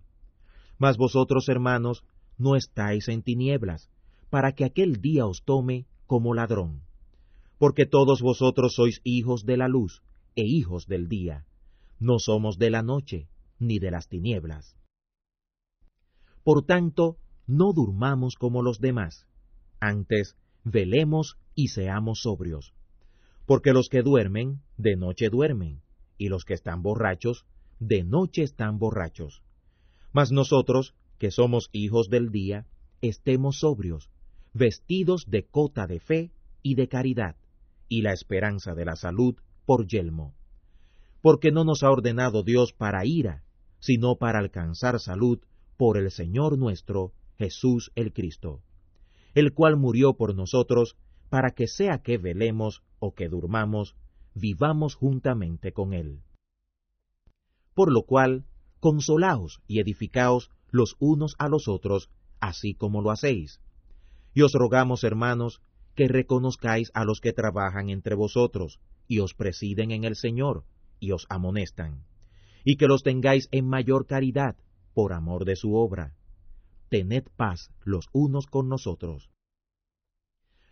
Mas 0.78 0.96
vosotros, 0.96 1.48
hermanos, 1.48 2.04
no 2.36 2.56
estáis 2.56 3.08
en 3.08 3.22
tinieblas, 3.22 3.88
para 4.30 4.52
que 4.52 4.64
aquel 4.64 5.00
día 5.00 5.24
os 5.24 5.44
tome 5.44 5.86
como 6.06 6.34
ladrón. 6.34 6.82
Porque 7.58 7.86
todos 7.86 8.20
vosotros 8.20 8.74
sois 8.74 9.00
hijos 9.04 9.44
de 9.44 9.56
la 9.56 9.68
luz 9.68 10.02
e 10.34 10.42
hijos 10.44 10.86
del 10.86 11.08
día, 11.08 11.46
no 12.00 12.18
somos 12.18 12.58
de 12.58 12.70
la 12.70 12.82
noche 12.82 13.28
ni 13.60 13.78
de 13.78 13.92
las 13.92 14.08
tinieblas. 14.08 14.76
Por 16.44 16.64
tanto, 16.64 17.16
no 17.46 17.72
durmamos 17.72 18.36
como 18.36 18.62
los 18.62 18.78
demás, 18.78 19.26
antes 19.80 20.36
velemos 20.62 21.38
y 21.54 21.68
seamos 21.68 22.20
sobrios. 22.22 22.74
Porque 23.46 23.72
los 23.72 23.88
que 23.88 24.02
duermen, 24.02 24.60
de 24.76 24.96
noche 24.96 25.30
duermen, 25.30 25.80
y 26.18 26.28
los 26.28 26.44
que 26.44 26.54
están 26.54 26.82
borrachos, 26.82 27.44
de 27.80 28.04
noche 28.04 28.42
están 28.42 28.78
borrachos. 28.78 29.42
Mas 30.12 30.32
nosotros, 30.32 30.94
que 31.18 31.30
somos 31.30 31.68
hijos 31.72 32.08
del 32.08 32.30
día, 32.30 32.66
estemos 33.00 33.58
sobrios, 33.60 34.10
vestidos 34.52 35.24
de 35.28 35.44
cota 35.46 35.86
de 35.86 35.98
fe 35.98 36.30
y 36.62 36.74
de 36.74 36.88
caridad, 36.88 37.36
y 37.88 38.02
la 38.02 38.12
esperanza 38.12 38.74
de 38.74 38.84
la 38.84 38.96
salud 38.96 39.34
por 39.66 39.86
yelmo. 39.86 40.34
Porque 41.20 41.52
no 41.52 41.64
nos 41.64 41.82
ha 41.82 41.90
ordenado 41.90 42.42
Dios 42.42 42.72
para 42.72 43.06
ira, 43.06 43.42
sino 43.80 44.16
para 44.16 44.38
alcanzar 44.38 45.00
salud 45.00 45.40
por 45.76 45.98
el 45.98 46.10
Señor 46.10 46.58
nuestro, 46.58 47.12
Jesús 47.36 47.92
el 47.94 48.12
Cristo, 48.12 48.62
el 49.34 49.52
cual 49.52 49.76
murió 49.76 50.14
por 50.14 50.34
nosotros, 50.34 50.96
para 51.28 51.50
que 51.50 51.66
sea 51.66 51.98
que 51.98 52.18
velemos 52.18 52.82
o 53.00 53.14
que 53.14 53.28
durmamos, 53.28 53.96
vivamos 54.34 54.94
juntamente 54.94 55.72
con 55.72 55.92
Él. 55.92 56.20
Por 57.74 57.92
lo 57.92 58.02
cual, 58.02 58.44
consolaos 58.78 59.60
y 59.66 59.80
edificaos 59.80 60.50
los 60.70 60.96
unos 60.98 61.34
a 61.38 61.48
los 61.48 61.68
otros, 61.68 62.10
así 62.40 62.74
como 62.74 63.02
lo 63.02 63.10
hacéis. 63.10 63.60
Y 64.32 64.42
os 64.42 64.52
rogamos, 64.52 65.02
hermanos, 65.04 65.62
que 65.94 66.08
reconozcáis 66.08 66.90
a 66.94 67.04
los 67.04 67.20
que 67.20 67.32
trabajan 67.32 67.88
entre 67.88 68.14
vosotros, 68.14 68.80
y 69.06 69.20
os 69.20 69.34
presiden 69.34 69.90
en 69.90 70.04
el 70.04 70.16
Señor, 70.16 70.64
y 70.98 71.12
os 71.12 71.26
amonestan, 71.28 72.04
y 72.64 72.76
que 72.76 72.86
los 72.86 73.02
tengáis 73.02 73.48
en 73.52 73.66
mayor 73.68 74.06
caridad, 74.06 74.56
por 74.94 75.12
amor 75.12 75.44
de 75.44 75.56
su 75.56 75.74
obra. 75.74 76.14
Tened 76.88 77.24
paz 77.36 77.70
los 77.84 78.06
unos 78.12 78.46
con 78.46 78.68
nosotros. 78.68 79.30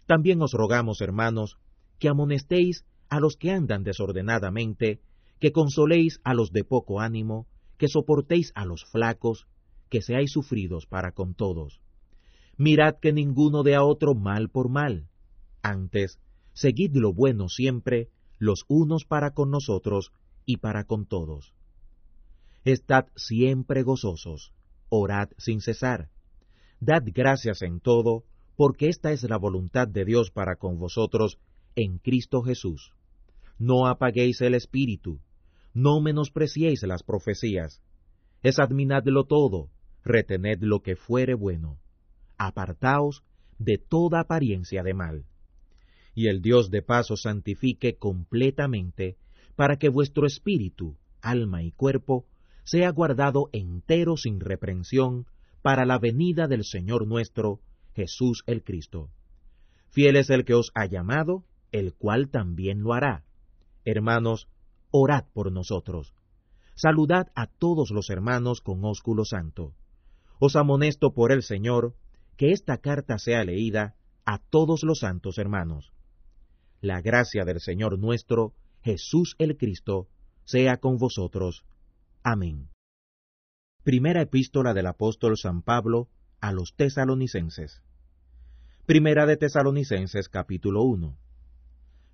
También 0.07 0.41
os 0.41 0.53
rogamos, 0.53 1.01
hermanos, 1.01 1.59
que 1.99 2.09
amonestéis 2.09 2.85
a 3.09 3.21
los 3.21 3.37
que 3.37 3.51
andan 3.51 3.83
desordenadamente, 3.83 5.01
que 5.39 5.53
consoléis 5.53 6.21
a 6.25 6.35
los 6.35 6.53
de 6.53 6.65
poco 6.65 7.01
ánimo, 7.01 7.47
que 7.77 7.89
soportéis 7.89 8.53
a 8.55 8.65
los 8.65 8.85
flacos, 8.85 9.47
que 9.91 10.03
seáis 10.03 10.33
sufridos 10.33 10.87
para 10.87 11.13
con 11.13 11.35
todos. 11.35 11.81
Mirad 12.57 12.97
que 13.01 13.13
ninguno 13.13 13.63
dé 13.63 13.75
a 13.75 13.85
otro 13.85 14.15
mal 14.15 14.49
por 14.49 14.69
mal. 14.69 15.09
Antes, 15.63 16.21
seguid 16.53 16.93
lo 16.95 17.13
bueno 17.13 17.49
siempre, 17.49 18.09
los 18.39 18.65
unos 18.69 19.05
para 19.05 19.33
con 19.33 19.51
nosotros 19.51 20.13
y 20.45 20.59
para 20.59 20.85
con 20.85 21.07
todos. 21.07 21.55
Estad 22.65 23.07
siempre 23.17 23.83
gozosos, 23.83 24.53
orad 24.89 25.31
sin 25.37 25.61
cesar, 25.61 26.11
dad 26.79 27.03
gracias 27.07 27.61
en 27.63 27.81
todo, 27.81 28.23
porque 28.55 28.89
esta 28.89 29.11
es 29.11 29.25
la 29.25 29.37
voluntad 29.37 29.89
de 29.89 30.05
Dios 30.05 30.31
para 30.31 30.55
con 30.55 30.79
vosotros 30.79 31.39
en 31.75 31.99
Cristo 31.99 32.43
Jesús. 32.43 32.93
No 33.59 33.89
apaguéis 33.89 34.41
el 34.43 34.55
espíritu, 34.55 35.21
no 35.75 36.01
menospreciéis 36.01 36.85
las 36.85 37.03
profecías, 37.03 37.83
examinadlo 38.45 39.25
todo, 39.25 39.71
retened 40.05 40.59
lo 40.61 40.83
que 40.83 40.95
fuere 40.95 41.35
bueno, 41.35 41.81
apartaos 42.39 43.25
de 43.59 43.79
toda 43.79 44.21
apariencia 44.21 44.85
de 44.85 44.95
mal. 44.95 45.25
Y 46.15 46.29
el 46.29 46.43
Dios 46.43 46.71
de 46.71 46.83
paz 46.83 47.11
os 47.11 47.23
santifique 47.23 47.97
completamente, 47.97 49.17
para 49.57 49.79
que 49.79 49.89
vuestro 49.89 50.27
espíritu, 50.27 50.97
alma 51.23 51.65
y 51.65 51.73
cuerpo 51.73 52.27
sea 52.65 52.91
guardado 52.91 53.49
entero 53.53 54.17
sin 54.17 54.41
reprensión 54.41 55.27
para 55.63 55.85
la 55.85 55.99
venida 55.99 56.49
del 56.49 56.65
Señor 56.65 57.07
nuestro, 57.07 57.61
Jesús 57.95 58.43
el 58.47 58.63
Cristo. 58.63 59.11
Fiel 59.91 60.17
es 60.17 60.31
el 60.31 60.45
que 60.45 60.55
os 60.55 60.73
ha 60.75 60.87
llamado, 60.87 61.45
el 61.71 61.95
cual 61.95 62.29
también 62.31 62.83
lo 62.83 62.95
hará. 62.95 63.25
Hermanos, 63.85 64.49
orad 64.91 65.25
por 65.33 65.53
nosotros. 65.53 66.15
Saludad 66.75 67.31
a 67.35 67.47
todos 67.47 67.91
los 67.91 68.11
hermanos 68.11 68.61
con 68.61 68.85
ósculo 68.85 69.25
santo. 69.25 69.75
Os 70.39 70.57
amonesto 70.57 71.13
por 71.13 71.31
el 71.31 71.43
Señor 71.43 71.95
que 72.37 72.53
esta 72.53 72.79
carta 72.79 73.19
sea 73.19 73.45
leída 73.45 73.95
a 74.25 74.39
todos 74.39 74.83
los 74.83 75.01
santos 75.01 75.39
hermanos. 75.39 75.93
La 76.81 77.01
gracia 77.01 77.45
del 77.45 77.61
Señor 77.61 77.99
nuestro, 77.99 78.55
Jesús 78.83 79.37
el 79.39 79.57
Cristo, 79.57 80.09
sea 80.45 80.79
con 80.79 80.97
vosotros. 80.97 81.65
Amén. 82.25 82.69
Primera 83.83 84.23
epístola 84.23 84.75
del 84.75 84.87
apóstol 84.87 85.37
San 85.37 85.63
Pablo 85.63 86.09
a 86.41 86.53
los 86.53 86.77
tesalonicenses. 86.77 87.83
Primera 88.87 89.27
de 89.27 89.37
Tesalonicenses 89.37 90.29
capítulo 90.29 90.83
1. 90.83 91.17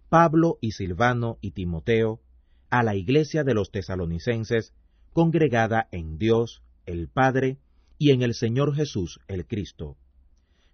Pablo 0.08 0.56
y 0.62 0.72
Silvano 0.72 1.36
y 1.42 1.50
Timoteo 1.50 2.22
a 2.70 2.82
la 2.82 2.96
iglesia 2.96 3.44
de 3.44 3.52
los 3.52 3.70
tesalonicenses, 3.70 4.72
congregada 5.12 5.88
en 5.92 6.16
Dios, 6.16 6.62
el 6.86 7.08
Padre, 7.08 7.58
y 7.98 8.12
en 8.12 8.22
el 8.22 8.32
Señor 8.32 8.74
Jesús, 8.74 9.20
el 9.28 9.46
Cristo. 9.46 9.98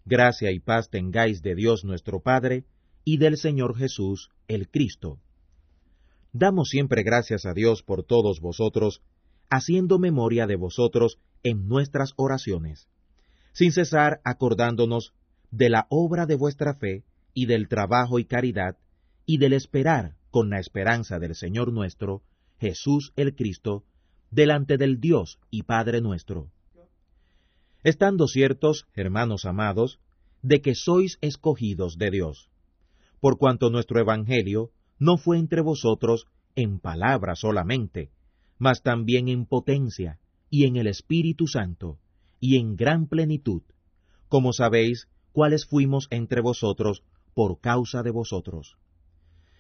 Gracia 0.05 0.53
y 0.53 0.61
paz 0.61 0.91
tengáis 0.91 1.43
de 1.43 1.57
Dios 1.57 1.85
nuestro 1.85 2.21
Padre 2.21 2.67
y 3.05 3.17
del 3.19 3.37
Señor 3.37 3.77
Jesús, 3.77 4.31
el 4.47 4.69
Cristo. 4.69 5.19
Damos 6.33 6.69
siempre 6.69 7.03
gracias 7.03 7.47
a 7.47 7.55
Dios 7.55 7.83
por 7.83 8.05
todos 8.05 8.41
vosotros, 8.41 9.03
haciendo 9.51 9.99
memoria 9.99 10.47
de 10.47 10.57
vosotros 10.57 11.19
en 11.43 11.69
nuestras 11.69 12.13
oraciones 12.17 12.89
sin 13.55 13.71
cesar 13.73 14.21
acordándonos 14.25 15.15
de 15.51 15.71
la 15.71 15.87
obra 15.89 16.27
de 16.27 16.35
vuestra 16.35 16.75
fe 16.75 17.05
y 17.33 17.47
del 17.47 17.69
trabajo 17.69 18.19
y 18.19 18.25
caridad, 18.25 18.77
y 19.25 19.39
del 19.39 19.55
esperar 19.55 20.17
con 20.31 20.51
la 20.51 20.59
esperanza 20.59 21.19
del 21.19 21.35
Señor 21.35 21.73
nuestro, 21.73 22.23
Jesús 22.59 23.13
el 23.17 23.35
Cristo, 23.35 23.85
delante 24.31 24.77
del 24.77 25.01
Dios 25.01 25.39
y 25.51 25.63
Padre 25.63 26.01
nuestro. 26.01 26.51
Estando 27.85 28.27
ciertos, 28.27 28.87
hermanos 28.95 29.45
amados, 29.45 30.01
de 30.43 30.61
que 30.61 30.75
sois 30.75 31.19
escogidos 31.21 31.97
de 31.97 32.11
Dios, 32.11 32.51
por 33.21 33.39
cuanto 33.39 33.71
nuestro 33.71 34.01
Evangelio 34.01 34.73
no 34.99 35.17
fue 35.17 35.39
entre 35.39 35.61
vosotros 35.61 36.27
en 36.57 36.81
palabra 36.81 37.37
solamente, 37.37 38.11
mas 38.59 38.83
también 38.83 39.29
en 39.29 39.47
potencia, 39.47 40.19
y 40.51 40.65
en 40.65 40.77
el 40.77 40.87
Espíritu 40.87 41.47
Santo, 41.47 41.99
y 42.41 42.57
en 42.59 42.77
gran 42.77 43.07
plenitud, 43.07 43.63
como 44.29 44.53
sabéis 44.53 45.09
cuáles 45.33 45.67
fuimos 45.67 46.07
entre 46.11 46.41
vosotros 46.41 47.03
por 47.35 47.61
causa 47.61 48.03
de 48.03 48.11
vosotros. 48.11 48.77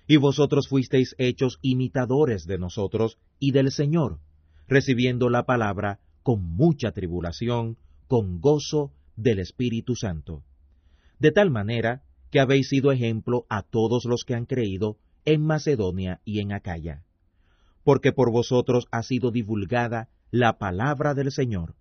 Y 0.06 0.16
vosotros 0.16 0.68
fuisteis 0.68 1.14
hechos 1.18 1.58
imitadores 1.62 2.46
de 2.46 2.58
nosotros 2.58 3.18
y 3.38 3.52
del 3.52 3.70
Señor, 3.72 4.20
recibiendo 4.68 5.30
la 5.30 5.46
palabra 5.46 5.98
con 6.22 6.42
mucha 6.42 6.92
tribulación, 6.92 7.76
con 8.06 8.40
gozo 8.40 8.92
del 9.16 9.38
Espíritu 9.38 9.96
Santo. 9.96 10.42
De 11.18 11.32
tal 11.32 11.50
manera 11.50 12.02
que 12.30 12.40
habéis 12.40 12.68
sido 12.68 12.92
ejemplo 12.92 13.46
a 13.48 13.62
todos 13.62 14.04
los 14.04 14.24
que 14.24 14.34
han 14.34 14.46
creído 14.46 14.98
en 15.24 15.40
Macedonia 15.42 16.20
y 16.24 16.40
en 16.40 16.52
Acaya. 16.52 17.02
Porque 17.84 18.12
por 18.12 18.32
vosotros 18.32 18.86
ha 18.90 19.02
sido 19.02 19.30
divulgada 19.30 20.08
la 20.30 20.58
palabra 20.58 21.14
del 21.14 21.30
Señor, 21.30 21.76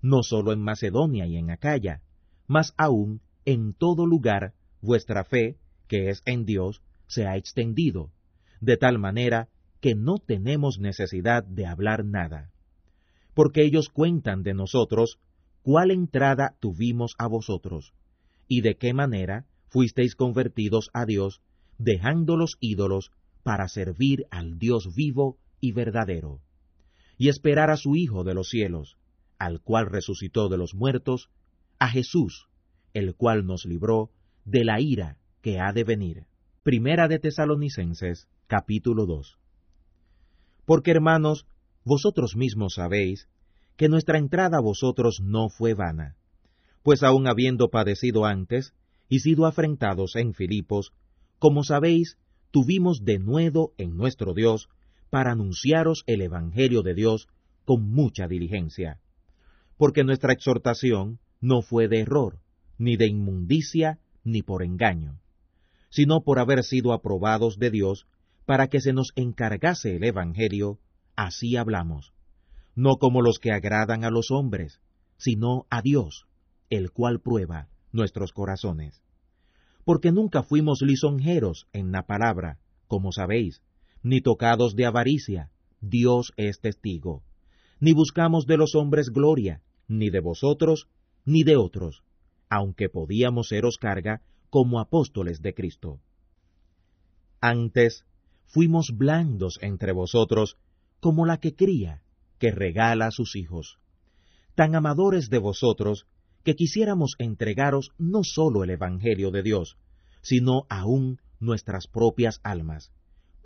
no 0.00 0.22
solo 0.22 0.52
en 0.52 0.60
Macedonia 0.60 1.26
y 1.26 1.36
en 1.36 1.50
Acaya, 1.50 2.02
mas 2.46 2.74
aún 2.76 3.20
en 3.44 3.74
todo 3.74 4.06
lugar 4.06 4.54
vuestra 4.80 5.24
fe, 5.24 5.56
que 5.88 6.10
es 6.10 6.22
en 6.26 6.44
Dios, 6.44 6.82
se 7.06 7.26
ha 7.26 7.36
extendido, 7.36 8.12
de 8.60 8.76
tal 8.76 8.98
manera 8.98 9.48
que 9.80 9.94
no 9.94 10.18
tenemos 10.18 10.78
necesidad 10.78 11.44
de 11.44 11.66
hablar 11.66 12.04
nada. 12.04 12.50
Porque 13.34 13.62
ellos 13.62 13.88
cuentan 13.88 14.42
de 14.42 14.54
nosotros 14.54 15.18
cuál 15.62 15.90
entrada 15.90 16.56
tuvimos 16.60 17.14
a 17.18 17.26
vosotros, 17.26 17.92
y 18.48 18.60
de 18.60 18.76
qué 18.76 18.94
manera 18.94 19.46
fuisteis 19.68 20.14
convertidos 20.14 20.90
a 20.92 21.06
Dios, 21.06 21.40
dejando 21.78 22.36
los 22.36 22.56
ídolos 22.60 23.10
para 23.42 23.68
servir 23.68 24.26
al 24.30 24.58
Dios 24.58 24.94
vivo 24.94 25.38
y 25.60 25.72
verdadero, 25.72 26.40
y 27.18 27.28
esperar 27.28 27.70
a 27.70 27.76
su 27.76 27.96
Hijo 27.96 28.24
de 28.24 28.34
los 28.34 28.48
cielos, 28.48 28.96
al 29.38 29.60
cual 29.60 29.86
resucitó 29.86 30.48
de 30.48 30.58
los 30.58 30.74
muertos, 30.74 31.30
a 31.78 31.88
Jesús, 31.88 32.48
el 32.94 33.14
cual 33.14 33.46
nos 33.46 33.64
libró 33.64 34.10
de 34.44 34.64
la 34.64 34.80
ira 34.80 35.18
que 35.42 35.60
ha 35.60 35.72
de 35.72 35.84
venir. 35.84 36.26
Primera 36.62 37.08
de 37.08 37.18
Tesalonicenses, 37.18 38.28
capítulo 38.46 39.06
2. 39.06 39.38
Porque 40.64 40.90
hermanos, 40.90 41.46
vosotros 41.84 42.34
mismos 42.36 42.74
sabéis 42.74 43.28
que 43.76 43.88
nuestra 43.88 44.18
entrada 44.18 44.58
a 44.58 44.62
vosotros 44.62 45.20
no 45.22 45.48
fue 45.48 45.74
vana, 45.74 46.16
pues 46.82 47.02
aun 47.02 47.28
habiendo 47.28 47.68
padecido 47.68 48.24
antes 48.24 48.74
y 49.08 49.20
sido 49.20 49.46
afrentados 49.46 50.16
en 50.16 50.34
Filipos, 50.34 50.92
como 51.38 51.62
sabéis, 51.62 52.16
tuvimos 52.50 53.04
de 53.04 53.18
nuevo 53.18 53.74
en 53.76 53.96
nuestro 53.96 54.32
Dios 54.32 54.68
para 55.16 55.32
anunciaros 55.32 56.04
el 56.06 56.20
Evangelio 56.20 56.82
de 56.82 56.92
Dios 56.92 57.26
con 57.64 57.90
mucha 57.90 58.28
diligencia, 58.28 59.00
porque 59.78 60.04
nuestra 60.04 60.34
exhortación 60.34 61.20
no 61.40 61.62
fue 61.62 61.88
de 61.88 62.00
error, 62.00 62.38
ni 62.76 62.98
de 62.98 63.06
inmundicia, 63.06 63.98
ni 64.24 64.42
por 64.42 64.62
engaño, 64.62 65.18
sino 65.88 66.20
por 66.20 66.38
haber 66.38 66.64
sido 66.64 66.92
aprobados 66.92 67.58
de 67.58 67.70
Dios 67.70 68.06
para 68.44 68.66
que 68.66 68.82
se 68.82 68.92
nos 68.92 69.12
encargase 69.16 69.96
el 69.96 70.04
Evangelio, 70.04 70.80
así 71.16 71.56
hablamos, 71.56 72.12
no 72.74 72.96
como 72.96 73.22
los 73.22 73.38
que 73.38 73.52
agradan 73.52 74.04
a 74.04 74.10
los 74.10 74.30
hombres, 74.30 74.82
sino 75.16 75.64
a 75.70 75.80
Dios, 75.80 76.26
el 76.68 76.90
cual 76.90 77.20
prueba 77.20 77.68
nuestros 77.90 78.32
corazones. 78.32 79.00
Porque 79.82 80.12
nunca 80.12 80.42
fuimos 80.42 80.82
lisonjeros 80.82 81.68
en 81.72 81.90
la 81.90 82.02
palabra, 82.02 82.58
como 82.86 83.12
sabéis, 83.12 83.62
ni 84.02 84.20
tocados 84.20 84.76
de 84.76 84.86
avaricia, 84.86 85.50
Dios 85.80 86.32
es 86.36 86.60
testigo, 86.60 87.22
ni 87.80 87.92
buscamos 87.92 88.46
de 88.46 88.56
los 88.56 88.74
hombres 88.74 89.10
gloria, 89.10 89.62
ni 89.88 90.10
de 90.10 90.20
vosotros, 90.20 90.88
ni 91.24 91.42
de 91.42 91.56
otros, 91.56 92.02
aunque 92.48 92.88
podíamos 92.88 93.48
seros 93.48 93.76
carga 93.78 94.22
como 94.50 94.80
apóstoles 94.80 95.42
de 95.42 95.54
Cristo. 95.54 96.00
Antes 97.40 98.04
fuimos 98.46 98.92
blandos 98.94 99.58
entre 99.60 99.92
vosotros 99.92 100.56
como 101.00 101.26
la 101.26 101.38
que 101.38 101.54
cría, 101.54 102.02
que 102.38 102.50
regala 102.50 103.06
a 103.06 103.10
sus 103.10 103.36
hijos, 103.36 103.78
tan 104.54 104.74
amadores 104.74 105.28
de 105.28 105.38
vosotros 105.38 106.06
que 106.42 106.54
quisiéramos 106.54 107.14
entregaros 107.18 107.90
no 107.98 108.22
sólo 108.22 108.62
el 108.62 108.70
Evangelio 108.70 109.30
de 109.30 109.42
Dios, 109.42 109.76
sino 110.22 110.64
aún 110.68 111.20
nuestras 111.40 111.86
propias 111.86 112.40
almas, 112.42 112.92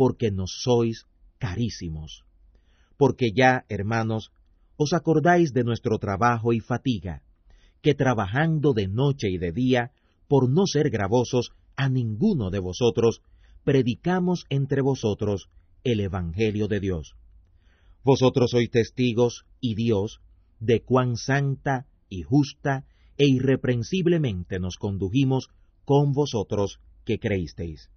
porque 0.01 0.31
nos 0.31 0.63
sois 0.63 1.05
carísimos. 1.37 2.25
Porque 2.97 3.33
ya, 3.37 3.67
hermanos, 3.69 4.33
os 4.79 4.95
acordáis 4.95 5.53
de 5.53 5.63
nuestro 5.63 5.99
trabajo 5.99 6.55
y 6.55 6.61
fatiga, 6.61 7.21
que 7.83 7.93
trabajando 7.95 8.73
de 8.73 8.89
noche 8.89 9.29
y 9.29 9.37
de 9.37 9.53
día, 9.53 9.93
por 10.27 10.49
no 10.49 10.65
ser 10.67 10.89
gravosos 10.89 11.51
a 11.77 11.91
ninguno 11.91 12.49
de 12.49 12.61
vosotros, 12.61 13.21
predicamos 13.63 14.47
entre 14.49 14.81
vosotros 14.81 15.51
el 15.85 16.01
Evangelio 16.01 16.67
de 16.67 16.81
Dios. 16.81 17.13
Vosotros 18.03 18.53
sois 18.53 18.71
testigos 18.71 19.45
y 19.61 19.75
Dios 19.75 20.23
de 20.61 20.81
cuán 20.81 21.19
santa 21.19 21.85
y 22.09 22.23
justa 22.23 22.87
e 23.19 23.27
irreprensiblemente 23.27 24.61
nos 24.61 24.77
condujimos 24.79 25.51
con 25.85 26.13
vosotros 26.13 26.81
que 27.05 27.19
creísteis. 27.19 27.91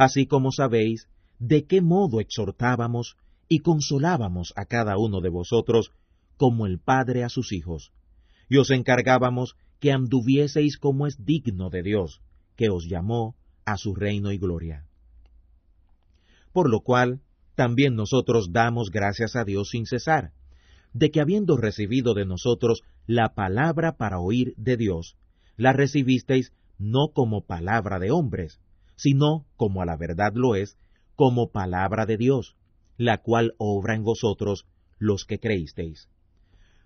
Así 0.00 0.24
como 0.24 0.50
sabéis 0.50 1.10
de 1.38 1.66
qué 1.66 1.82
modo 1.82 2.20
exhortábamos 2.20 3.18
y 3.50 3.58
consolábamos 3.58 4.54
a 4.56 4.64
cada 4.64 4.96
uno 4.96 5.20
de 5.20 5.28
vosotros 5.28 5.92
como 6.38 6.64
el 6.64 6.78
Padre 6.78 7.22
a 7.22 7.28
sus 7.28 7.52
hijos, 7.52 7.92
y 8.48 8.56
os 8.56 8.70
encargábamos 8.70 9.56
que 9.78 9.92
anduvieseis 9.92 10.78
como 10.78 11.06
es 11.06 11.22
digno 11.26 11.68
de 11.68 11.82
Dios, 11.82 12.22
que 12.56 12.70
os 12.70 12.88
llamó 12.88 13.36
a 13.66 13.76
su 13.76 13.94
reino 13.94 14.32
y 14.32 14.38
gloria. 14.38 14.86
Por 16.54 16.70
lo 16.70 16.80
cual, 16.80 17.20
también 17.54 17.94
nosotros 17.94 18.52
damos 18.52 18.90
gracias 18.90 19.36
a 19.36 19.44
Dios 19.44 19.68
sin 19.68 19.84
cesar, 19.84 20.32
de 20.94 21.10
que 21.10 21.20
habiendo 21.20 21.58
recibido 21.58 22.14
de 22.14 22.24
nosotros 22.24 22.80
la 23.06 23.34
palabra 23.34 23.98
para 23.98 24.18
oír 24.18 24.54
de 24.56 24.78
Dios, 24.78 25.18
la 25.58 25.74
recibisteis 25.74 26.54
no 26.78 27.08
como 27.12 27.44
palabra 27.44 27.98
de 27.98 28.10
hombres, 28.10 28.60
sino, 29.00 29.46
como 29.56 29.80
a 29.80 29.86
la 29.86 29.96
verdad 29.96 30.34
lo 30.34 30.54
es, 30.54 30.76
como 31.16 31.50
palabra 31.50 32.04
de 32.04 32.18
Dios, 32.18 32.56
la 32.98 33.22
cual 33.22 33.54
obra 33.56 33.94
en 33.94 34.04
vosotros 34.04 34.66
los 34.98 35.24
que 35.24 35.40
creísteis. 35.40 36.10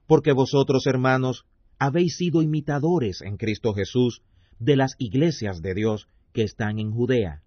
Porque 0.06 0.30
vosotros, 0.30 0.86
hermanos, 0.86 1.44
habéis 1.76 2.16
sido 2.16 2.40
imitadores 2.40 3.20
en 3.20 3.36
Cristo 3.36 3.74
Jesús 3.74 4.22
de 4.60 4.76
las 4.76 4.94
iglesias 4.98 5.60
de 5.60 5.74
Dios 5.74 6.06
que 6.32 6.44
están 6.44 6.78
en 6.78 6.92
Judea, 6.92 7.42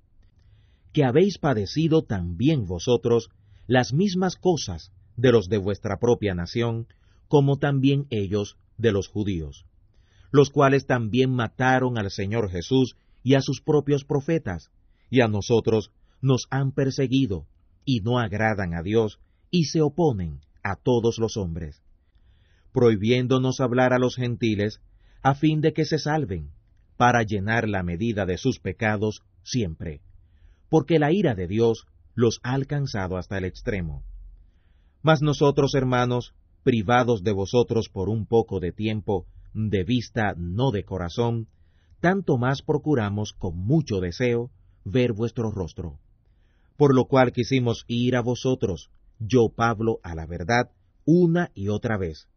que 0.91 1.05
habéis 1.05 1.37
padecido 1.37 2.03
también 2.03 2.65
vosotros 2.65 3.29
las 3.67 3.93
mismas 3.93 4.35
cosas 4.35 4.91
de 5.15 5.31
los 5.31 5.47
de 5.47 5.59
vuestra 5.59 5.97
propia 5.97 6.35
nación, 6.35 6.87
como 7.29 7.57
también 7.57 8.05
ellos 8.09 8.57
de 8.77 8.91
los 8.91 9.07
judíos, 9.07 9.65
los 10.31 10.49
cuales 10.49 10.85
también 10.87 11.31
mataron 11.31 11.97
al 11.97 12.11
Señor 12.11 12.49
Jesús 12.49 12.97
y 13.23 13.35
a 13.35 13.41
sus 13.41 13.61
propios 13.61 14.03
profetas, 14.03 14.71
y 15.09 15.21
a 15.21 15.27
nosotros 15.27 15.91
nos 16.21 16.47
han 16.49 16.71
perseguido, 16.71 17.45
y 17.85 18.01
no 18.01 18.19
agradan 18.19 18.73
a 18.73 18.81
Dios, 18.81 19.19
y 19.51 19.65
se 19.65 19.81
oponen 19.81 20.41
a 20.63 20.75
todos 20.75 21.17
los 21.19 21.37
hombres 21.37 21.81
prohibiéndonos 22.77 23.59
hablar 23.59 23.91
a 23.91 23.97
los 23.97 24.15
gentiles, 24.15 24.81
a 25.23 25.33
fin 25.33 25.61
de 25.61 25.73
que 25.73 25.83
se 25.83 25.97
salven, 25.97 26.51
para 26.95 27.23
llenar 27.23 27.67
la 27.67 27.81
medida 27.81 28.27
de 28.27 28.37
sus 28.37 28.59
pecados 28.59 29.23
siempre, 29.41 30.01
porque 30.69 30.99
la 30.99 31.11
ira 31.11 31.33
de 31.33 31.47
Dios 31.47 31.87
los 32.13 32.39
ha 32.43 32.53
alcanzado 32.53 33.17
hasta 33.17 33.39
el 33.39 33.45
extremo. 33.45 34.03
Mas 35.01 35.23
nosotros, 35.23 35.73
hermanos, 35.73 36.35
privados 36.61 37.23
de 37.23 37.31
vosotros 37.31 37.89
por 37.89 38.09
un 38.09 38.27
poco 38.27 38.59
de 38.59 38.73
tiempo, 38.73 39.25
de 39.55 39.83
vista, 39.83 40.35
no 40.37 40.69
de 40.69 40.83
corazón, 40.83 41.47
tanto 41.99 42.37
más 42.37 42.61
procuramos 42.61 43.33
con 43.33 43.57
mucho 43.57 43.99
deseo 43.99 44.51
ver 44.85 45.13
vuestro 45.13 45.51
rostro. 45.51 45.99
Por 46.77 46.93
lo 46.93 47.05
cual 47.05 47.31
quisimos 47.31 47.85
ir 47.87 48.15
a 48.15 48.21
vosotros, 48.21 48.91
yo 49.19 49.49
Pablo, 49.49 49.99
a 50.03 50.15
la 50.15 50.25
verdad, 50.25 50.71
una 51.05 51.51
y 51.55 51.69
otra 51.69 51.97
vez, 51.97 52.27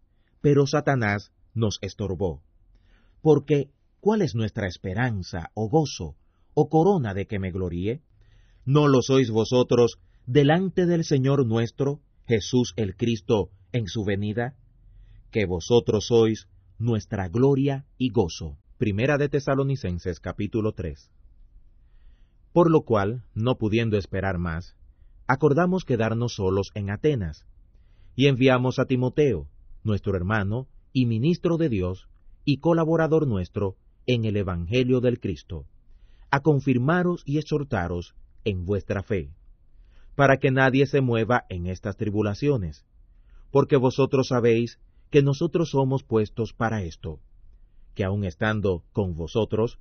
pero 0.41 0.67
Satanás 0.67 1.33
nos 1.55 1.79
estorbó. 1.83 2.43
Porque, 3.21 3.71
¿cuál 4.01 4.23
es 4.23 4.35
nuestra 4.35 4.67
esperanza, 4.67 5.51
o 5.55 5.69
gozo, 5.69 6.17
o 6.55 6.69
corona 6.69 7.13
de 7.13 7.27
que 7.27 7.39
me 7.39 7.51
gloríe? 7.51 8.01
¿No 8.65 8.89
lo 8.89 9.03
sois 9.03 9.31
vosotros 9.31 9.99
delante 10.27 10.87
del 10.87 11.05
Señor 11.05 11.47
nuestro, 11.47 12.01
Jesús 12.27 12.73
el 12.77 12.97
Cristo, 12.97 13.51
en 13.73 13.89
su 13.89 14.05
venida? 14.05 14.55
Que 15.31 15.45
vosotros 15.45 16.07
sois 16.07 16.49
nuestra 16.79 17.29
gloria 17.29 17.85
y 17.99 18.11
gozo. 18.11 18.57
Primera 18.81 19.19
de 19.19 19.29
Tesalonicenses 19.29 20.21
capítulo 20.21 20.73
3. 20.73 21.11
Por 22.55 22.71
lo 22.71 22.81
cual, 22.81 23.25
no 23.35 23.59
pudiendo 23.59 23.99
esperar 23.99 24.39
más, 24.39 24.75
acordamos 25.27 25.85
quedarnos 25.85 26.37
solos 26.37 26.71
en 26.75 26.89
Atenas, 26.89 27.45
y 28.17 28.29
enviamos 28.29 28.79
a 28.79 28.87
Timoteo, 28.87 29.51
nuestro 29.85 30.17
hermano 30.17 30.67
y 30.95 31.05
ministro 31.05 31.59
de 31.59 31.69
Dios, 31.69 32.09
y 32.47 32.61
colaborador 32.61 33.27
nuestro 33.27 33.77
en 34.07 34.25
el 34.25 34.39
Evangelio 34.39 35.03
del 35.03 35.21
Cristo, 35.21 35.67
a 36.31 36.41
confirmaros 36.41 37.23
y 37.27 37.37
exhortaros 37.37 38.15
en 38.45 38.65
vuestra 38.65 39.03
fe, 39.03 39.35
para 40.15 40.39
que 40.39 40.51
nadie 40.51 40.87
se 40.87 41.03
mueva 41.03 41.45
en 41.51 41.67
estas 41.67 41.99
tribulaciones, 41.99 42.87
porque 43.51 43.77
vosotros 43.77 44.29
sabéis 44.29 44.81
que 45.11 45.21
nosotros 45.23 45.69
somos 45.69 46.03
puestos 46.03 46.55
para 46.55 46.83
esto, 46.83 47.21
que 48.01 48.05
aun 48.05 48.25
estando 48.25 48.83
con 48.95 49.15
vosotros, 49.15 49.79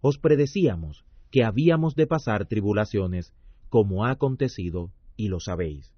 os 0.00 0.18
predecíamos 0.18 1.04
que 1.30 1.44
habíamos 1.44 1.94
de 1.94 2.08
pasar 2.08 2.46
tribulaciones, 2.46 3.32
como 3.68 4.04
ha 4.04 4.10
acontecido, 4.10 4.90
y 5.16 5.28
lo 5.28 5.38
sabéis. 5.38 5.94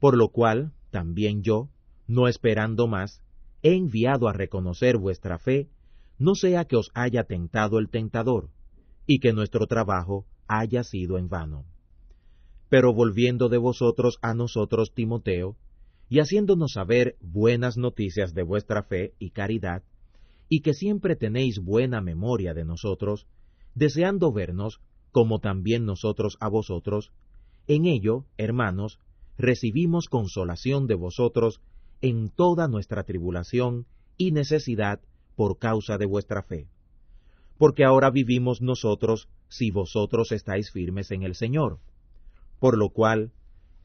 Por 0.00 0.16
lo 0.16 0.30
cual, 0.30 0.72
también 0.90 1.44
yo, 1.44 1.68
no 2.08 2.26
esperando 2.26 2.88
más, 2.88 3.22
he 3.62 3.76
enviado 3.76 4.26
a 4.26 4.32
reconocer 4.32 4.98
vuestra 4.98 5.38
fe, 5.38 5.68
no 6.18 6.34
sea 6.34 6.64
que 6.64 6.74
os 6.74 6.90
haya 6.94 7.22
tentado 7.22 7.78
el 7.78 7.90
tentador, 7.90 8.50
y 9.06 9.20
que 9.20 9.32
nuestro 9.32 9.68
trabajo 9.68 10.26
haya 10.48 10.82
sido 10.82 11.16
en 11.16 11.28
vano. 11.28 11.64
Pero 12.68 12.92
volviendo 12.92 13.48
de 13.48 13.58
vosotros 13.58 14.18
a 14.20 14.34
nosotros, 14.34 14.92
Timoteo, 14.94 15.56
y 16.08 16.18
haciéndonos 16.18 16.72
saber 16.72 17.16
buenas 17.20 17.76
noticias 17.76 18.34
de 18.34 18.42
vuestra 18.42 18.82
fe 18.82 19.14
y 19.20 19.30
caridad, 19.30 19.84
y 20.48 20.60
que 20.60 20.74
siempre 20.74 21.16
tenéis 21.16 21.58
buena 21.58 22.00
memoria 22.00 22.54
de 22.54 22.64
nosotros, 22.64 23.26
deseando 23.74 24.32
vernos, 24.32 24.80
como 25.12 25.40
también 25.40 25.84
nosotros 25.84 26.36
a 26.40 26.48
vosotros, 26.48 27.12
en 27.66 27.84
ello, 27.84 28.24
hermanos, 28.38 28.98
recibimos 29.36 30.08
consolación 30.08 30.86
de 30.86 30.94
vosotros 30.94 31.60
en 32.00 32.30
toda 32.30 32.66
nuestra 32.68 33.04
tribulación 33.04 33.86
y 34.16 34.32
necesidad 34.32 35.00
por 35.36 35.58
causa 35.58 35.98
de 35.98 36.06
vuestra 36.06 36.42
fe. 36.42 36.68
Porque 37.58 37.84
ahora 37.84 38.10
vivimos 38.10 38.62
nosotros 38.62 39.28
si 39.48 39.70
vosotros 39.70 40.32
estáis 40.32 40.70
firmes 40.70 41.10
en 41.10 41.22
el 41.22 41.34
Señor. 41.34 41.78
Por 42.58 42.78
lo 42.78 42.90
cual, 42.90 43.32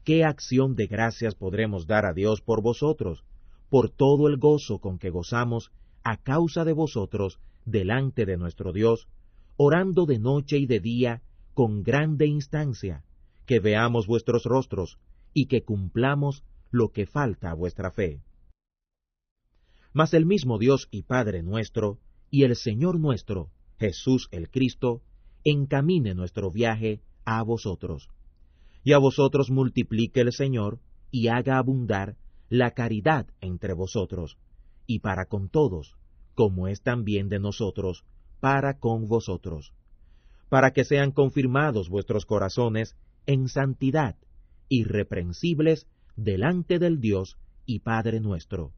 ¿qué 0.04 0.24
acción 0.24 0.74
de 0.74 0.86
gracias 0.86 1.34
podremos 1.34 1.86
dar 1.86 2.06
a 2.06 2.12
Dios 2.12 2.40
por 2.40 2.62
vosotros, 2.62 3.24
por 3.68 3.90
todo 3.90 4.28
el 4.28 4.38
gozo 4.38 4.78
con 4.78 4.98
que 4.98 5.10
gozamos 5.10 5.72
a 6.04 6.18
causa 6.18 6.64
de 6.64 6.74
vosotros 6.74 7.40
delante 7.64 8.26
de 8.26 8.36
nuestro 8.36 8.72
Dios, 8.72 9.08
orando 9.56 10.04
de 10.04 10.18
noche 10.18 10.58
y 10.58 10.66
de 10.66 10.80
día 10.80 11.22
con 11.54 11.82
grande 11.82 12.26
instancia, 12.26 13.04
que 13.46 13.58
veamos 13.58 14.06
vuestros 14.06 14.44
rostros 14.44 14.98
y 15.32 15.46
que 15.46 15.64
cumplamos 15.64 16.44
lo 16.70 16.90
que 16.90 17.06
falta 17.06 17.50
a 17.50 17.54
vuestra 17.54 17.90
fe. 17.90 18.20
Mas 19.92 20.12
el 20.12 20.26
mismo 20.26 20.58
Dios 20.58 20.88
y 20.90 21.02
Padre 21.02 21.42
nuestro, 21.42 21.98
y 22.30 22.42
el 22.42 22.56
Señor 22.56 22.98
nuestro, 22.98 23.50
Jesús 23.78 24.28
el 24.32 24.50
Cristo, 24.50 25.02
encamine 25.44 26.14
nuestro 26.14 26.50
viaje 26.50 27.00
a 27.24 27.42
vosotros. 27.42 28.08
Y 28.82 28.92
a 28.92 28.98
vosotros 28.98 29.50
multiplique 29.50 30.20
el 30.20 30.32
Señor, 30.32 30.80
y 31.10 31.28
haga 31.28 31.58
abundar 31.58 32.16
la 32.48 32.72
caridad 32.72 33.28
entre 33.40 33.72
vosotros, 33.72 34.36
y 34.86 35.00
para 35.00 35.26
con 35.26 35.48
todos, 35.48 35.96
como 36.34 36.68
es 36.68 36.82
también 36.82 37.28
de 37.28 37.38
nosotros, 37.38 38.04
para 38.40 38.78
con 38.78 39.06
vosotros, 39.06 39.72
para 40.48 40.72
que 40.72 40.84
sean 40.84 41.12
confirmados 41.12 41.88
vuestros 41.88 42.26
corazones 42.26 42.96
en 43.26 43.48
santidad, 43.48 44.16
irreprensibles 44.68 45.86
delante 46.16 46.78
del 46.78 47.00
Dios 47.00 47.38
y 47.66 47.80
Padre 47.80 48.20
nuestro, 48.20 48.72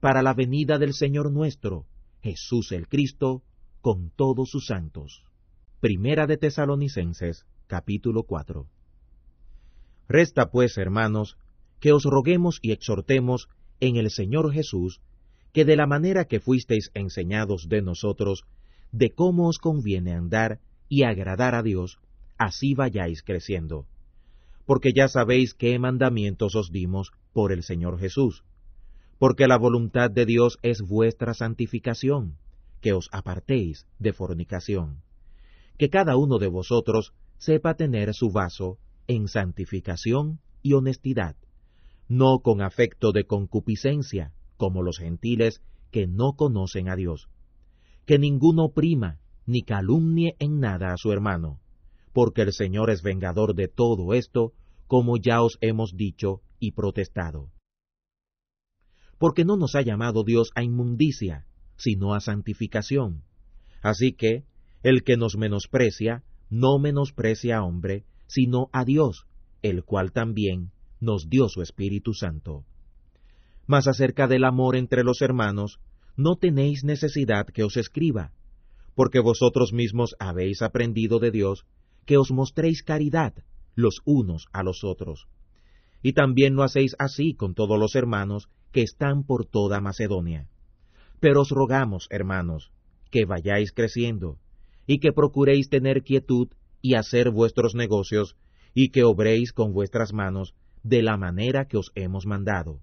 para 0.00 0.22
la 0.22 0.34
venida 0.34 0.78
del 0.78 0.94
Señor 0.94 1.30
nuestro, 1.30 1.86
Jesús 2.22 2.72
el 2.72 2.88
Cristo, 2.88 3.42
con 3.80 4.10
todos 4.10 4.50
sus 4.50 4.66
santos. 4.66 5.24
Primera 5.80 6.26
de 6.26 6.38
Tesalonicenses, 6.38 7.44
capítulo 7.66 8.22
4. 8.22 8.66
Resta 10.08 10.50
pues, 10.50 10.78
hermanos, 10.78 11.36
que 11.80 11.92
os 11.92 12.04
roguemos 12.04 12.58
y 12.62 12.72
exhortemos 12.72 13.48
en 13.80 13.96
el 13.96 14.10
Señor 14.10 14.52
Jesús, 14.52 15.02
que 15.54 15.64
de 15.64 15.76
la 15.76 15.86
manera 15.86 16.26
que 16.26 16.40
fuisteis 16.40 16.90
enseñados 16.92 17.70
de 17.70 17.80
nosotros, 17.80 18.44
de 18.92 19.14
cómo 19.14 19.48
os 19.48 19.56
conviene 19.56 20.12
andar 20.12 20.60
y 20.90 21.04
agradar 21.04 21.54
a 21.54 21.62
Dios, 21.62 21.98
así 22.36 22.74
vayáis 22.74 23.22
creciendo 23.22 23.86
porque 24.66 24.92
ya 24.92 25.08
sabéis 25.08 25.54
qué 25.54 25.78
mandamientos 25.78 26.54
os 26.54 26.70
dimos 26.70 27.12
por 27.32 27.52
el 27.52 27.62
Señor 27.62 27.98
Jesús. 27.98 28.44
Porque 29.18 29.46
la 29.46 29.58
voluntad 29.58 30.10
de 30.10 30.26
Dios 30.26 30.58
es 30.62 30.80
vuestra 30.80 31.34
santificación, 31.34 32.36
que 32.80 32.92
os 32.92 33.08
apartéis 33.12 33.86
de 33.98 34.12
fornicación. 34.12 35.02
Que 35.78 35.90
cada 35.90 36.16
uno 36.16 36.38
de 36.38 36.48
vosotros 36.48 37.12
sepa 37.38 37.74
tener 37.74 38.14
su 38.14 38.30
vaso 38.30 38.78
en 39.06 39.28
santificación 39.28 40.40
y 40.62 40.72
honestidad, 40.72 41.36
no 42.08 42.40
con 42.40 42.62
afecto 42.62 43.12
de 43.12 43.24
concupiscencia, 43.24 44.32
como 44.56 44.82
los 44.82 44.98
gentiles 44.98 45.60
que 45.90 46.06
no 46.06 46.34
conocen 46.34 46.88
a 46.88 46.96
Dios. 46.96 47.28
Que 48.06 48.18
ninguno 48.18 48.70
prima 48.70 49.18
ni 49.46 49.62
calumnie 49.62 50.36
en 50.38 50.58
nada 50.60 50.92
a 50.92 50.96
su 50.96 51.12
hermano, 51.12 51.60
porque 52.12 52.42
el 52.42 52.52
Señor 52.52 52.90
es 52.90 53.02
vengador 53.02 53.54
de 53.54 53.68
todo 53.68 54.14
esto, 54.14 54.52
como 54.86 55.16
ya 55.16 55.42
os 55.42 55.58
hemos 55.60 55.96
dicho 55.96 56.40
y 56.58 56.72
protestado. 56.72 57.50
Porque 59.18 59.44
no 59.44 59.56
nos 59.56 59.74
ha 59.74 59.82
llamado 59.82 60.24
Dios 60.24 60.50
a 60.54 60.62
inmundicia, 60.62 61.46
sino 61.76 62.14
a 62.14 62.20
santificación. 62.20 63.22
Así 63.82 64.12
que, 64.12 64.44
el 64.82 65.02
que 65.02 65.16
nos 65.16 65.36
menosprecia, 65.36 66.22
no 66.50 66.78
menosprecia 66.78 67.58
a 67.58 67.64
hombre, 67.64 68.04
sino 68.26 68.68
a 68.72 68.84
Dios, 68.84 69.26
el 69.62 69.84
cual 69.84 70.12
también 70.12 70.70
nos 71.00 71.28
dio 71.28 71.48
su 71.48 71.62
Espíritu 71.62 72.14
Santo. 72.14 72.64
Mas 73.66 73.86
acerca 73.88 74.26
del 74.26 74.44
amor 74.44 74.76
entre 74.76 75.04
los 75.04 75.22
hermanos, 75.22 75.80
no 76.16 76.36
tenéis 76.36 76.84
necesidad 76.84 77.46
que 77.46 77.64
os 77.64 77.76
escriba, 77.76 78.32
porque 78.94 79.20
vosotros 79.20 79.72
mismos 79.72 80.14
habéis 80.18 80.62
aprendido 80.62 81.18
de 81.18 81.30
Dios 81.30 81.66
que 82.04 82.18
os 82.18 82.30
mostréis 82.30 82.82
caridad 82.82 83.34
los 83.74 84.00
unos 84.04 84.46
a 84.52 84.62
los 84.62 84.84
otros. 84.84 85.26
Y 86.02 86.12
también 86.12 86.54
no 86.54 86.62
hacéis 86.62 86.94
así 86.98 87.34
con 87.34 87.54
todos 87.54 87.78
los 87.78 87.94
hermanos 87.94 88.48
que 88.72 88.82
están 88.82 89.24
por 89.24 89.46
toda 89.46 89.80
Macedonia. 89.80 90.48
Pero 91.18 91.40
os 91.40 91.50
rogamos, 91.50 92.06
hermanos, 92.10 92.70
que 93.10 93.24
vayáis 93.24 93.72
creciendo, 93.72 94.38
y 94.86 94.98
que 94.98 95.12
procuréis 95.12 95.70
tener 95.70 96.02
quietud 96.02 96.48
y 96.82 96.94
hacer 96.94 97.30
vuestros 97.30 97.74
negocios, 97.74 98.36
y 98.74 98.90
que 98.90 99.04
obréis 99.04 99.52
con 99.52 99.72
vuestras 99.72 100.12
manos 100.12 100.54
de 100.82 101.02
la 101.02 101.16
manera 101.16 101.66
que 101.66 101.78
os 101.78 101.90
hemos 101.94 102.26
mandado. 102.26 102.80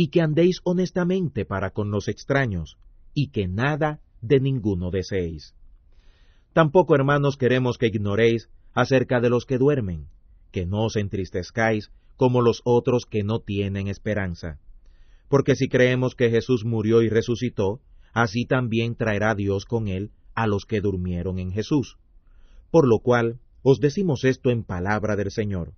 Y 0.00 0.10
que 0.10 0.20
andéis 0.20 0.60
honestamente 0.62 1.44
para 1.44 1.70
con 1.70 1.90
los 1.90 2.06
extraños, 2.06 2.78
y 3.14 3.30
que 3.30 3.48
nada 3.48 3.98
de 4.20 4.38
ninguno 4.38 4.92
deseéis. 4.92 5.56
Tampoco, 6.52 6.94
hermanos, 6.94 7.36
queremos 7.36 7.78
que 7.78 7.88
ignoréis 7.88 8.48
acerca 8.74 9.18
de 9.18 9.28
los 9.28 9.44
que 9.44 9.58
duermen, 9.58 10.06
que 10.52 10.66
no 10.66 10.84
os 10.84 10.94
entristezcáis 10.94 11.90
como 12.16 12.42
los 12.42 12.60
otros 12.62 13.06
que 13.06 13.24
no 13.24 13.40
tienen 13.40 13.88
esperanza. 13.88 14.60
Porque 15.28 15.56
si 15.56 15.68
creemos 15.68 16.14
que 16.14 16.30
Jesús 16.30 16.64
murió 16.64 17.02
y 17.02 17.08
resucitó, 17.08 17.80
así 18.12 18.44
también 18.44 18.94
traerá 18.94 19.34
Dios 19.34 19.64
con 19.64 19.88
él 19.88 20.12
a 20.36 20.46
los 20.46 20.64
que 20.64 20.80
durmieron 20.80 21.40
en 21.40 21.50
Jesús. 21.50 21.96
Por 22.70 22.86
lo 22.86 23.00
cual 23.00 23.40
os 23.62 23.80
decimos 23.80 24.22
esto 24.22 24.50
en 24.50 24.62
palabra 24.62 25.16
del 25.16 25.32
Señor, 25.32 25.72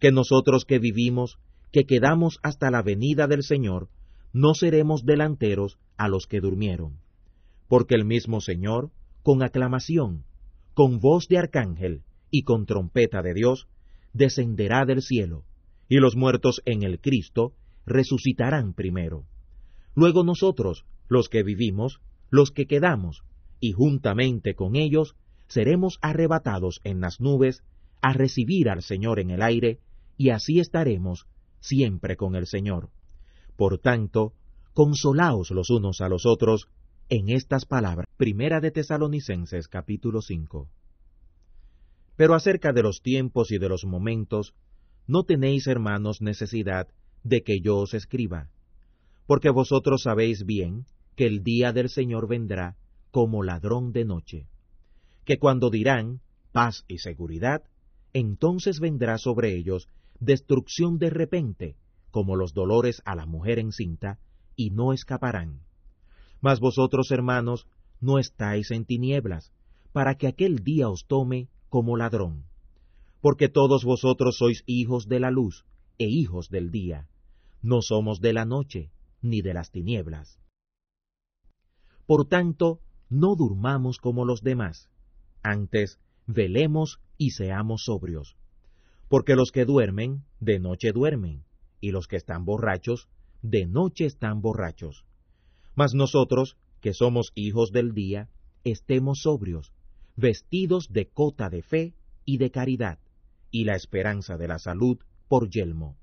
que 0.00 0.10
nosotros 0.10 0.64
que 0.64 0.80
vivimos, 0.80 1.38
que 1.72 1.84
quedamos 1.84 2.38
hasta 2.42 2.70
la 2.70 2.82
venida 2.82 3.26
del 3.26 3.42
Señor, 3.42 3.88
no 4.32 4.54
seremos 4.54 5.04
delanteros 5.04 5.78
a 5.96 6.08
los 6.08 6.26
que 6.26 6.40
durmieron. 6.40 6.98
Porque 7.68 7.94
el 7.94 8.04
mismo 8.04 8.40
Señor, 8.40 8.90
con 9.22 9.42
aclamación, 9.42 10.24
con 10.74 11.00
voz 11.00 11.28
de 11.28 11.38
arcángel, 11.38 12.02
y 12.30 12.42
con 12.44 12.66
trompeta 12.66 13.22
de 13.22 13.34
Dios, 13.34 13.68
descenderá 14.12 14.84
del 14.84 15.02
cielo, 15.02 15.44
y 15.88 15.96
los 15.96 16.16
muertos 16.16 16.62
en 16.64 16.82
el 16.82 17.00
Cristo 17.00 17.54
resucitarán 17.86 18.74
primero. 18.74 19.24
Luego 19.94 20.24
nosotros, 20.24 20.84
los 21.08 21.28
que 21.28 21.42
vivimos, 21.42 22.00
los 22.30 22.50
que 22.50 22.66
quedamos, 22.66 23.22
y 23.60 23.72
juntamente 23.72 24.54
con 24.54 24.76
ellos, 24.76 25.14
seremos 25.46 25.98
arrebatados 26.00 26.80
en 26.84 27.00
las 27.00 27.20
nubes 27.20 27.62
a 28.00 28.12
recibir 28.12 28.68
al 28.70 28.82
Señor 28.82 29.20
en 29.20 29.30
el 29.30 29.42
aire, 29.42 29.78
y 30.16 30.30
así 30.30 30.60
estaremos 30.60 31.26
siempre 31.62 32.16
con 32.16 32.34
el 32.34 32.46
Señor. 32.46 32.90
Por 33.56 33.78
tanto, 33.78 34.34
consolaos 34.74 35.50
los 35.50 35.70
unos 35.70 36.00
a 36.00 36.08
los 36.08 36.26
otros, 36.26 36.68
en 37.08 37.30
estas 37.30 37.64
palabras. 37.64 38.06
Primera 38.16 38.60
de 38.60 38.70
Tesalonicenses 38.70 39.68
capítulo 39.68 40.20
5. 40.20 40.68
Pero 42.16 42.34
acerca 42.34 42.72
de 42.72 42.82
los 42.82 43.00
tiempos 43.00 43.50
y 43.52 43.58
de 43.58 43.68
los 43.68 43.84
momentos, 43.84 44.54
no 45.06 45.24
tenéis, 45.24 45.66
hermanos, 45.66 46.20
necesidad 46.20 46.88
de 47.22 47.42
que 47.42 47.60
yo 47.60 47.78
os 47.78 47.94
escriba, 47.94 48.48
porque 49.26 49.50
vosotros 49.50 50.02
sabéis 50.02 50.44
bien 50.44 50.84
que 51.16 51.26
el 51.26 51.42
día 51.42 51.72
del 51.72 51.88
Señor 51.88 52.28
vendrá 52.28 52.76
como 53.10 53.42
ladrón 53.42 53.92
de 53.92 54.04
noche, 54.04 54.46
que 55.24 55.38
cuando 55.38 55.70
dirán 55.70 56.20
paz 56.52 56.84
y 56.88 56.98
seguridad, 56.98 57.62
entonces 58.12 58.80
vendrá 58.80 59.18
sobre 59.18 59.56
ellos 59.56 59.88
destrucción 60.22 60.98
de 60.98 61.10
repente, 61.10 61.76
como 62.10 62.36
los 62.36 62.54
dolores 62.54 63.02
a 63.04 63.16
la 63.16 63.26
mujer 63.26 63.58
encinta, 63.58 64.20
y 64.54 64.70
no 64.70 64.92
escaparán. 64.92 65.62
Mas 66.40 66.60
vosotros, 66.60 67.10
hermanos, 67.10 67.66
no 68.00 68.18
estáis 68.18 68.70
en 68.70 68.84
tinieblas, 68.84 69.52
para 69.92 70.14
que 70.14 70.28
aquel 70.28 70.60
día 70.60 70.88
os 70.88 71.06
tome 71.06 71.48
como 71.68 71.96
ladrón. 71.96 72.44
Porque 73.20 73.48
todos 73.48 73.84
vosotros 73.84 74.36
sois 74.38 74.62
hijos 74.66 75.08
de 75.08 75.20
la 75.20 75.30
luz 75.30 75.64
e 75.98 76.06
hijos 76.06 76.48
del 76.48 76.70
día. 76.70 77.08
No 77.60 77.82
somos 77.82 78.20
de 78.20 78.32
la 78.32 78.44
noche, 78.44 78.90
ni 79.22 79.40
de 79.40 79.54
las 79.54 79.70
tinieblas. 79.70 80.38
Por 82.06 82.26
tanto, 82.26 82.80
no 83.08 83.36
durmamos 83.36 83.98
como 83.98 84.24
los 84.24 84.42
demás. 84.42 84.88
Antes, 85.42 86.00
velemos 86.26 87.00
y 87.18 87.30
seamos 87.30 87.84
sobrios. 87.84 88.36
Porque 89.12 89.36
los 89.36 89.52
que 89.52 89.66
duermen, 89.66 90.24
de 90.40 90.58
noche 90.58 90.90
duermen, 90.90 91.44
y 91.82 91.90
los 91.90 92.08
que 92.08 92.16
están 92.16 92.46
borrachos, 92.46 93.10
de 93.42 93.66
noche 93.66 94.06
están 94.06 94.40
borrachos. 94.40 95.04
Mas 95.74 95.92
nosotros, 95.92 96.56
que 96.80 96.94
somos 96.94 97.30
hijos 97.34 97.72
del 97.72 97.92
día, 97.92 98.30
estemos 98.64 99.20
sobrios, 99.20 99.74
vestidos 100.16 100.88
de 100.90 101.10
cota 101.10 101.50
de 101.50 101.60
fe 101.60 101.92
y 102.24 102.38
de 102.38 102.50
caridad, 102.50 103.00
y 103.50 103.64
la 103.64 103.74
esperanza 103.74 104.38
de 104.38 104.48
la 104.48 104.58
salud 104.58 104.96
por 105.28 105.50
yelmo. 105.50 105.98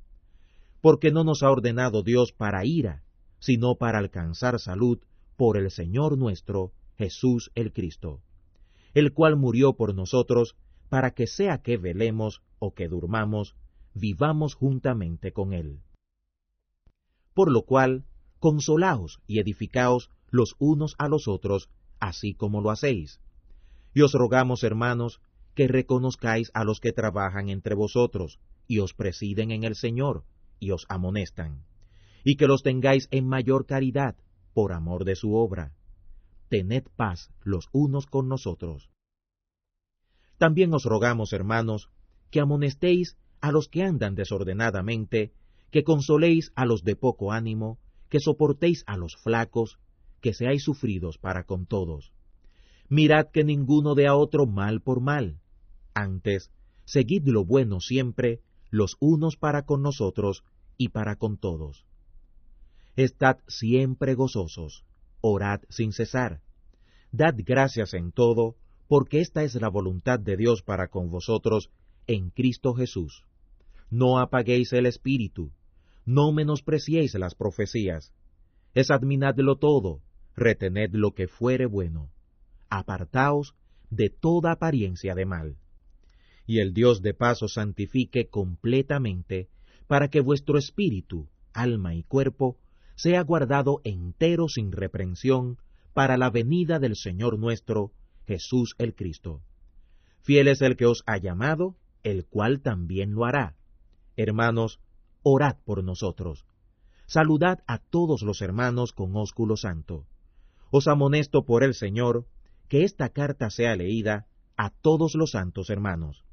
Porque 0.80 1.10
no 1.10 1.24
nos 1.24 1.42
ha 1.42 1.50
ordenado 1.50 2.04
Dios 2.04 2.32
para 2.32 2.64
ira, 2.64 3.02
sino 3.40 3.74
para 3.74 3.98
alcanzar 3.98 4.60
salud 4.60 5.00
por 5.36 5.58
el 5.58 5.72
Señor 5.72 6.16
nuestro, 6.16 6.74
Jesús 6.96 7.50
el 7.56 7.74
Cristo, 7.74 8.22
el 8.94 9.14
cual 9.14 9.36
murió 9.36 9.74
por 9.74 9.96
nosotros, 9.96 10.56
para 10.90 11.12
que 11.12 11.28
sea 11.28 11.62
que 11.62 11.78
velemos 11.78 12.42
o 12.60 12.74
que 12.74 12.88
durmamos, 12.88 13.56
vivamos 13.94 14.56
juntamente 14.56 15.32
con 15.32 15.54
Él. 15.54 15.82
Por 17.34 17.52
lo 17.52 17.64
cual, 17.64 18.06
consolaos 18.40 19.22
y 19.28 19.40
edificaos 19.40 20.10
los 20.30 20.56
unos 20.60 20.96
a 20.98 21.08
los 21.08 21.28
otros, 21.28 21.70
así 22.00 22.34
como 22.34 22.62
lo 22.62 22.72
hacéis. 22.72 23.22
Y 23.94 24.02
os 24.02 24.14
rogamos, 24.14 24.64
hermanos, 24.64 25.22
que 25.56 25.68
reconozcáis 25.68 26.52
a 26.54 26.64
los 26.64 26.80
que 26.80 26.92
trabajan 26.92 27.50
entre 27.50 27.76
vosotros, 27.76 28.40
y 28.68 28.80
os 28.80 28.94
presiden 28.94 29.52
en 29.52 29.64
el 29.64 29.76
Señor, 29.76 30.24
y 30.60 30.72
os 30.72 30.86
amonestan, 30.90 31.66
y 32.24 32.36
que 32.36 32.48
los 32.48 32.62
tengáis 32.64 33.08
en 33.12 33.28
mayor 33.28 33.66
caridad, 33.66 34.16
por 34.54 34.74
amor 34.74 35.06
de 35.06 35.16
su 35.16 35.34
obra. 35.34 35.74
Tened 36.50 36.84
paz 36.96 37.32
los 37.44 37.70
unos 37.72 38.06
con 38.06 38.28
nosotros. 38.28 38.90
También 40.40 40.74
os 40.74 40.86
rogamos, 40.86 41.34
hermanos, 41.34 41.90
que 42.32 42.40
amonestéis 42.40 43.18
a 43.42 43.52
los 43.52 43.68
que 43.68 43.84
andan 43.84 44.16
desordenadamente, 44.16 45.34
que 45.70 45.84
consoléis 45.84 46.52
a 46.56 46.66
los 46.66 46.84
de 46.84 46.96
poco 46.96 47.34
ánimo, 47.34 47.78
que 48.10 48.22
soportéis 48.22 48.84
a 48.88 48.96
los 48.98 49.18
flacos, 49.18 49.78
que 50.22 50.34
seáis 50.34 50.64
sufridos 50.64 51.18
para 51.18 51.44
con 51.44 51.66
todos. 51.66 52.14
Mirad 52.88 53.28
que 53.34 53.44
ninguno 53.44 53.96
dé 53.96 54.08
a 54.08 54.16
otro 54.16 54.48
mal 54.48 54.82
por 54.82 55.02
mal. 55.02 55.40
Antes, 55.94 56.52
seguid 56.86 57.28
lo 57.28 57.44
bueno 57.44 57.82
siempre, 57.82 58.42
los 58.72 58.96
unos 59.00 59.36
para 59.36 59.64
con 59.64 59.82
nosotros 59.82 60.44
y 60.78 60.90
para 60.90 61.18
con 61.18 61.38
todos. 61.38 61.86
Estad 62.96 63.40
siempre 63.48 64.16
gozosos, 64.16 64.86
orad 65.20 65.62
sin 65.70 65.92
cesar. 65.92 66.42
Dad 67.12 67.36
gracias 67.38 67.94
en 67.94 68.12
todo, 68.12 68.56
porque 68.90 69.20
esta 69.20 69.44
es 69.44 69.54
la 69.54 69.70
voluntad 69.70 70.20
de 70.20 70.36
Dios 70.36 70.64
para 70.64 70.88
con 70.88 71.12
vosotros 71.12 71.70
en 72.08 72.32
Cristo 72.32 72.74
Jesús. 72.74 73.24
No 73.92 74.18
apaguéis 74.18 74.74
el 74.74 74.88
espíritu, 74.88 75.52
no 76.06 76.32
menospreciéis 76.32 77.14
las 77.14 77.36
profecías. 77.36 78.12
Examinadlo 78.74 79.58
todo, 79.58 80.02
retened 80.36 80.90
lo 80.94 81.12
que 81.14 81.28
fuere 81.28 81.68
bueno. 81.68 82.10
Apartaos 82.68 83.54
de 83.92 84.10
toda 84.10 84.54
apariencia 84.54 85.14
de 85.14 85.26
mal. 85.28 85.58
Y 86.48 86.60
el 86.60 86.74
Dios 86.74 87.04
de 87.04 87.14
paz 87.14 87.44
os 87.44 87.54
santifique 87.54 88.28
completamente, 88.28 89.50
para 89.86 90.08
que 90.08 90.20
vuestro 90.20 90.58
espíritu, 90.58 91.30
alma 91.54 91.94
y 91.94 92.02
cuerpo 92.02 92.58
sea 92.96 93.22
guardado 93.22 93.82
entero 93.84 94.48
sin 94.48 94.72
reprensión 94.72 95.60
para 95.94 96.18
la 96.18 96.32
venida 96.32 96.80
del 96.80 96.96
Señor 96.96 97.38
nuestro, 97.38 97.92
Jesús 98.30 98.76
el 98.78 98.94
Cristo. 98.94 99.42
Fiel 100.22 100.48
es 100.50 100.62
el 100.62 100.78
que 100.78 100.86
os 100.86 101.02
ha 101.08 101.18
llamado, 101.18 101.76
el 102.04 102.28
cual 102.28 102.62
también 102.62 103.16
lo 103.16 103.26
hará. 103.26 103.56
Hermanos, 104.18 104.80
orad 105.24 105.58
por 105.66 105.84
nosotros. 105.84 106.46
Saludad 107.08 107.64
a 107.66 107.80
todos 107.80 108.22
los 108.22 108.44
hermanos 108.44 108.94
con 108.94 109.16
ósculo 109.16 109.58
santo. 109.58 110.06
Os 110.70 110.88
amonesto 110.88 111.44
por 111.44 111.64
el 111.64 111.74
Señor 111.74 112.28
que 112.68 112.84
esta 112.84 113.10
carta 113.10 113.50
sea 113.50 113.76
leída 113.76 114.28
a 114.58 114.70
todos 114.70 115.16
los 115.16 115.32
santos 115.32 115.72
hermanos. 115.72 116.24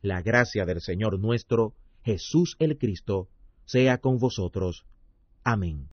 La 0.00 0.22
gracia 0.22 0.66
del 0.66 0.80
Señor 0.80 1.18
nuestro, 1.18 1.74
Jesús 2.04 2.54
el 2.60 2.78
Cristo, 2.78 3.28
sea 3.64 3.98
con 3.98 4.18
vosotros. 4.18 4.86
Amén. 5.42 5.86